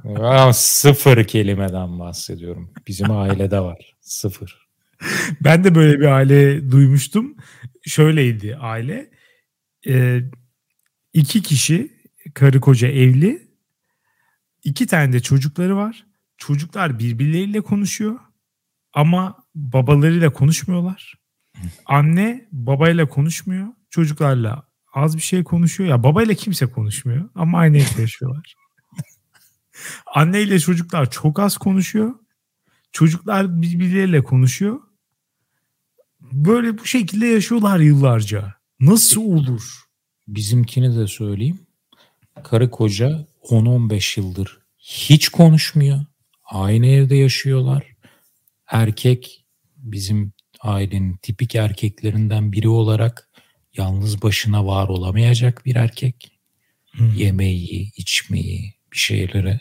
sıfır 0.53 1.25
kelimeden 1.25 1.99
bahsediyorum. 1.99 2.71
Bizim 2.87 3.11
ailede 3.11 3.61
var. 3.61 3.95
Sıfır. 4.01 4.69
Ben 5.41 5.65
de 5.65 5.75
böyle 5.75 6.01
bir 6.01 6.07
aile 6.07 6.71
duymuştum. 6.71 7.37
Şöyleydi 7.83 8.57
aile. 8.57 9.11
Ee, 9.89 10.21
iki 11.15 11.43
kişi 11.43 11.93
karı 12.35 12.61
koca 12.61 12.89
evli. 12.89 13.49
iki 14.65 14.87
tane 14.87 15.13
de 15.13 15.21
çocukları 15.21 15.77
var. 15.77 16.07
Çocuklar 16.37 16.99
birbirleriyle 16.99 17.61
konuşuyor 17.61 18.21
ama 18.93 19.45
babalarıyla 19.55 20.33
konuşmuyorlar. 20.33 21.15
Anne 21.87 22.49
babayla 22.53 23.09
konuşmuyor. 23.09 23.69
Çocuklarla 23.91 24.69
az 24.95 25.17
bir 25.17 25.23
şey 25.23 25.45
konuşuyor. 25.45 25.91
Ya 25.91 26.03
babayla 26.03 26.35
kimse 26.35 26.67
konuşmuyor 26.67 27.31
ama 27.35 27.59
aynı 27.59 27.77
evde 27.77 28.01
yaşıyorlar. 28.01 28.55
Anne 30.15 30.43
ile 30.43 30.61
çocuklar 30.61 31.11
çok 31.11 31.41
az 31.41 31.57
konuşuyor. 31.57 32.15
Çocuklar 32.93 33.63
birbirleriyle 33.63 34.25
konuşuyor. 34.25 34.81
Böyle 36.21 36.79
bu 36.79 36.87
şekilde 36.87 37.27
yaşıyorlar 37.27 37.79
yıllarca. 37.79 38.55
Nasıl 38.81 39.23
olur? 39.23 39.84
Bizimkini 40.29 40.97
de 40.97 41.07
söyleyeyim. 41.07 41.67
Karı 42.45 42.71
koca 42.71 43.27
10-15 43.43 44.21
yıldır 44.21 44.59
hiç 44.79 45.29
konuşmuyor. 45.29 46.01
Aynı 46.45 46.87
evde 46.87 47.17
yaşıyorlar. 47.17 47.95
Erkek 48.67 49.45
bizim 49.77 50.33
ailenin 50.61 51.17
tipik 51.17 51.55
erkeklerinden 51.55 52.53
biri 52.53 52.69
olarak 52.69 53.29
yalnız 53.77 54.23
başına 54.23 54.67
var 54.67 54.89
olamayacak 54.89 55.67
bir 55.67 55.77
erkek. 55.77 56.31
Hmm. 56.91 57.15
Yemeği, 57.15 57.93
içmeyi, 57.97 58.75
bir 58.93 58.99
şeylere. 58.99 59.61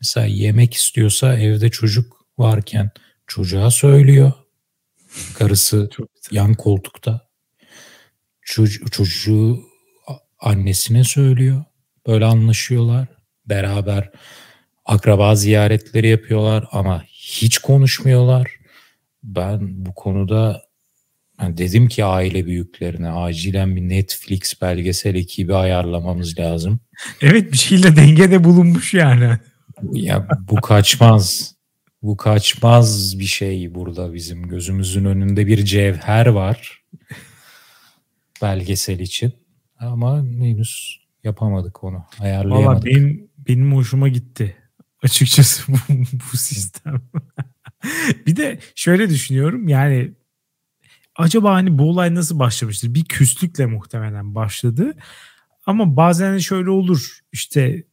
Mesela 0.00 0.26
yemek 0.26 0.74
istiyorsa 0.74 1.38
evde 1.38 1.70
çocuk 1.70 2.26
varken 2.38 2.90
çocuğa 3.26 3.70
söylüyor. 3.70 4.32
Karısı 5.34 5.90
yan 6.30 6.54
koltukta. 6.54 7.28
Çocuğu, 8.42 8.90
çocuğu 8.90 9.64
annesine 10.40 11.04
söylüyor. 11.04 11.64
Böyle 12.06 12.24
anlaşıyorlar. 12.24 13.08
Beraber 13.46 14.10
akraba 14.84 15.34
ziyaretleri 15.34 16.08
yapıyorlar 16.08 16.64
ama 16.72 17.04
hiç 17.08 17.58
konuşmuyorlar. 17.58 18.50
Ben 19.22 19.86
bu 19.86 19.94
konuda 19.94 20.62
yani 21.40 21.58
dedim 21.58 21.88
ki 21.88 22.04
aile 22.04 22.46
büyüklerine 22.46 23.10
acilen 23.10 23.76
bir 23.76 23.88
Netflix 23.88 24.62
belgesel 24.62 25.14
ekibi 25.14 25.54
ayarlamamız 25.54 26.38
lazım. 26.38 26.80
Evet 27.20 27.52
bir 27.52 27.56
şeyle 27.56 27.96
dengede 27.96 28.44
bulunmuş 28.44 28.94
yani. 28.94 29.38
Ya 29.92 30.28
bu 30.50 30.56
kaçmaz. 30.56 31.56
Bu 32.02 32.16
kaçmaz 32.16 33.18
bir 33.18 33.24
şey 33.24 33.74
burada 33.74 34.14
bizim 34.14 34.48
gözümüzün 34.48 35.04
önünde 35.04 35.46
bir 35.46 35.64
cevher 35.64 36.26
var 36.26 36.82
belgesel 38.42 38.98
için. 38.98 39.32
Ama 39.80 40.22
henüz 40.22 41.00
yapamadık 41.24 41.84
onu. 41.84 42.04
Ayarlayamadık. 42.20 42.84
Valla 42.84 42.84
benim, 42.84 43.28
benim 43.48 43.74
hoşuma 43.74 44.08
gitti. 44.08 44.56
Açıkçası 45.02 45.72
bu, 45.72 45.76
bu 46.32 46.36
sistem. 46.36 47.02
bir 48.26 48.36
de 48.36 48.58
şöyle 48.74 49.10
düşünüyorum 49.10 49.68
yani 49.68 50.12
acaba 51.16 51.54
hani 51.54 51.78
bu 51.78 51.90
olay 51.90 52.14
nasıl 52.14 52.38
başlamıştır? 52.38 52.94
Bir 52.94 53.04
küslükle 53.04 53.66
muhtemelen 53.66 54.34
başladı. 54.34 54.94
ama 55.66 55.96
bazen 55.96 56.38
şöyle 56.38 56.70
olur. 56.70 57.18
İşte 57.32 57.84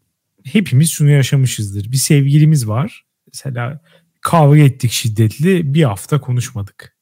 hepimiz 0.44 0.92
şunu 0.92 1.10
yaşamışızdır. 1.10 1.92
Bir 1.92 1.98
sevgilimiz 1.98 2.68
var. 2.68 3.06
Mesela 3.28 3.82
kavga 4.22 4.58
ettik 4.60 4.92
şiddetli 4.92 5.74
bir 5.74 5.84
hafta 5.84 6.22
konuşmadık. 6.22 6.98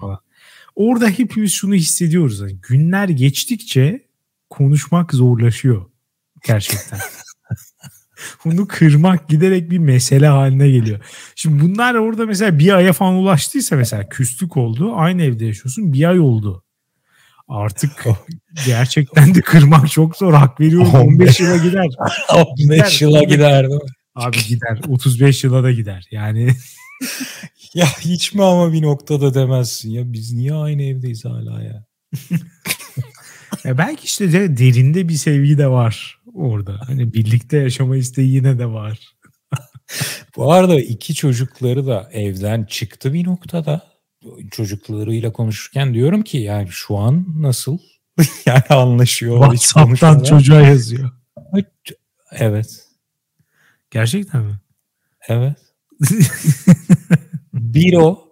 falan. 0.00 0.20
Orada 0.78 1.08
hepimiz 1.08 1.52
şunu 1.52 1.74
hissediyoruz. 1.74 2.40
Yani 2.40 2.58
günler 2.68 3.08
geçtikçe 3.08 4.06
konuşmak 4.50 5.12
zorlaşıyor 5.12 5.86
gerçekten. 6.46 6.98
Bunu 8.44 8.66
kırmak 8.68 9.28
giderek 9.28 9.70
bir 9.70 9.78
mesele 9.78 10.26
haline 10.26 10.70
geliyor. 10.70 11.00
Şimdi 11.34 11.62
bunlar 11.62 11.94
orada 11.94 12.26
mesela 12.26 12.58
bir 12.58 12.72
aya 12.72 12.92
falan 12.92 13.14
ulaştıysa 13.14 13.76
mesela 13.76 14.08
küslük 14.08 14.56
oldu. 14.56 14.92
Aynı 14.96 15.22
evde 15.22 15.46
yaşıyorsun 15.46 15.92
bir 15.92 16.08
ay 16.10 16.20
oldu. 16.20 16.64
Artık 17.48 18.06
gerçekten 18.66 19.34
de 19.34 19.40
kırmak 19.40 19.90
çok 19.90 20.16
zor. 20.16 20.32
Hak 20.32 20.60
veriyorum 20.60 20.94
15 20.94 21.40
yıla 21.40 21.56
gider. 21.56 21.86
15 22.58 23.02
yıla 23.02 23.22
gider? 23.22 23.66
Abi 24.14 24.38
gider. 24.48 24.80
35 24.88 25.44
yıla 25.44 25.62
da 25.62 25.72
gider. 25.72 26.06
Yani 26.10 26.48
ya 27.74 27.86
hiç 28.00 28.34
mi 28.34 28.44
ama 28.44 28.72
bir 28.72 28.82
noktada 28.82 29.34
demezsin 29.34 29.90
ya 29.90 30.12
biz 30.12 30.32
niye 30.32 30.54
aynı 30.54 30.82
evdeyiz 30.82 31.24
hala 31.24 31.62
ya? 31.62 31.84
ya 33.64 33.78
belki 33.78 34.04
işte 34.04 34.32
de 34.32 34.58
derinde 34.58 35.08
bir 35.08 35.14
sevgi 35.14 35.58
de 35.58 35.68
var 35.68 36.18
orada. 36.34 36.80
Hani 36.86 37.14
birlikte 37.14 37.56
yaşama 37.56 37.96
isteği 37.96 38.34
yine 38.34 38.58
de 38.58 38.66
var. 38.66 39.16
Bu 40.36 40.52
arada 40.52 40.80
iki 40.80 41.14
çocukları 41.14 41.86
da 41.86 42.08
evden 42.12 42.64
çıktı 42.64 43.12
bir 43.12 43.24
noktada. 43.24 43.88
Çocuklarıyla 44.50 45.32
konuşurken 45.32 45.94
diyorum 45.94 46.22
ki 46.22 46.38
yani 46.38 46.68
şu 46.70 46.96
an 46.96 47.26
nasıl? 47.36 47.78
yani 48.46 48.62
anlaşıyor. 48.68 49.40
WhatsApp'tan 49.40 50.22
çocuğa 50.22 50.60
yazıyor. 50.60 51.10
Evet. 52.32 52.84
Gerçekten 53.90 54.42
mi? 54.42 54.60
Evet. 55.28 55.56
Bir 57.80 57.94
o. 57.94 58.28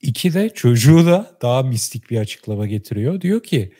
iki 0.00 0.34
de 0.34 0.50
çocuğu 0.54 1.06
da 1.06 1.38
daha 1.42 1.62
mistik 1.62 2.10
bir 2.10 2.18
açıklama 2.18 2.66
getiriyor. 2.66 3.20
Diyor 3.20 3.42
ki 3.42 3.72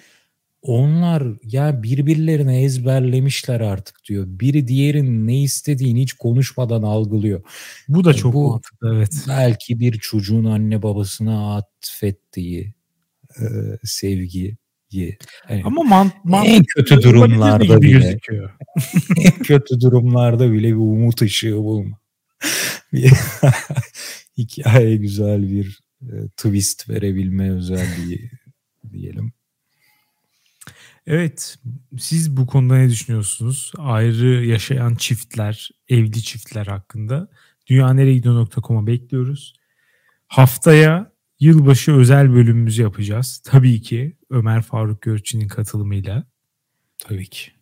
onlar 0.62 1.24
ya 1.44 1.82
birbirlerine 1.82 2.62
ezberlemişler 2.62 3.60
artık 3.60 4.04
diyor. 4.08 4.24
Biri 4.28 4.68
diğerinin 4.68 5.26
ne 5.26 5.42
istediğini 5.42 6.02
hiç 6.02 6.12
konuşmadan 6.12 6.82
algılıyor. 6.82 7.42
Bu 7.88 8.04
da 8.04 8.14
çok 8.14 8.34
Bu, 8.34 8.48
mantıklı 8.48 8.94
evet. 8.96 9.24
Belki 9.28 9.80
bir 9.80 9.92
çocuğun 9.98 10.44
anne 10.44 10.82
babasına 10.82 11.56
atfettiği 11.56 12.74
e, 13.40 13.44
sevgiyi. 13.84 14.56
Yani 14.92 15.62
Ama 15.64 15.82
man, 15.82 16.10
man, 16.24 16.44
en 16.44 16.64
kötü 16.64 17.02
durumlarda 17.02 17.82
bile 17.82 17.90
gözüküyor. 17.90 18.50
en 19.16 19.38
kötü 19.42 19.80
durumlarda 19.80 20.52
bile 20.52 20.68
bir 20.68 20.74
umut 20.74 21.22
ışığı 21.22 21.56
bulma. 21.56 21.98
Hikaye 24.38 24.96
güzel 24.96 25.50
bir 25.50 25.80
e, 26.02 26.28
twist 26.36 26.88
verebilme 26.88 27.50
özelliği 27.50 28.30
diyelim. 28.92 29.32
Evet, 31.06 31.58
siz 31.98 32.36
bu 32.36 32.46
konuda 32.46 32.76
ne 32.76 32.88
düşünüyorsunuz? 32.88 33.72
Ayrı 33.78 34.46
yaşayan 34.46 34.94
çiftler, 34.94 35.70
evli 35.88 36.22
çiftler 36.22 36.66
hakkında 36.66 37.28
dünyaneregidiyor.com'a 37.66 38.86
bekliyoruz. 38.86 39.54
Haftaya 40.26 41.12
yılbaşı 41.40 41.92
özel 41.92 42.32
bölümümüzü 42.32 42.82
yapacağız. 42.82 43.42
Tabii 43.44 43.82
ki 43.82 44.16
Ömer 44.30 44.62
Faruk 44.62 45.02
Görçin'in 45.02 45.48
katılımıyla. 45.48 46.24
Tabii 46.98 47.26
ki. 47.26 47.52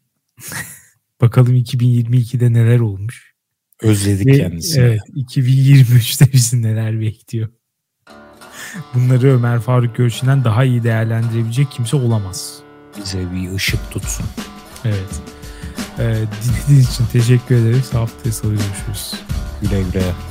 Bakalım 1.20 1.56
2022'de 1.56 2.52
neler 2.52 2.80
olmuş. 2.80 3.29
Özledik 3.82 4.26
Ve, 4.26 4.38
kendisini. 4.38 4.84
Evet, 4.84 5.00
2023'te 5.16 6.32
bizi 6.32 6.62
neler 6.62 7.00
bekliyor. 7.00 7.48
Bunları 8.94 9.34
Ömer 9.34 9.60
Faruk 9.60 9.96
Görçin'den 9.96 10.44
daha 10.44 10.64
iyi 10.64 10.82
değerlendirebilecek 10.82 11.70
kimse 11.70 11.96
olamaz 11.96 12.58
bize 12.98 13.32
bir 13.32 13.52
ışık 13.54 13.90
tutsun. 13.90 14.26
Evet. 14.84 15.20
Ee, 15.98 16.14
dinlediğiniz 16.44 16.90
için 16.90 17.06
teşekkür 17.12 17.54
ederiz. 17.54 17.94
Haftaya 17.94 18.32
salı 18.32 18.50
görüşürüz. 18.50 19.14
Güle 19.62 19.82
güle. 19.82 20.29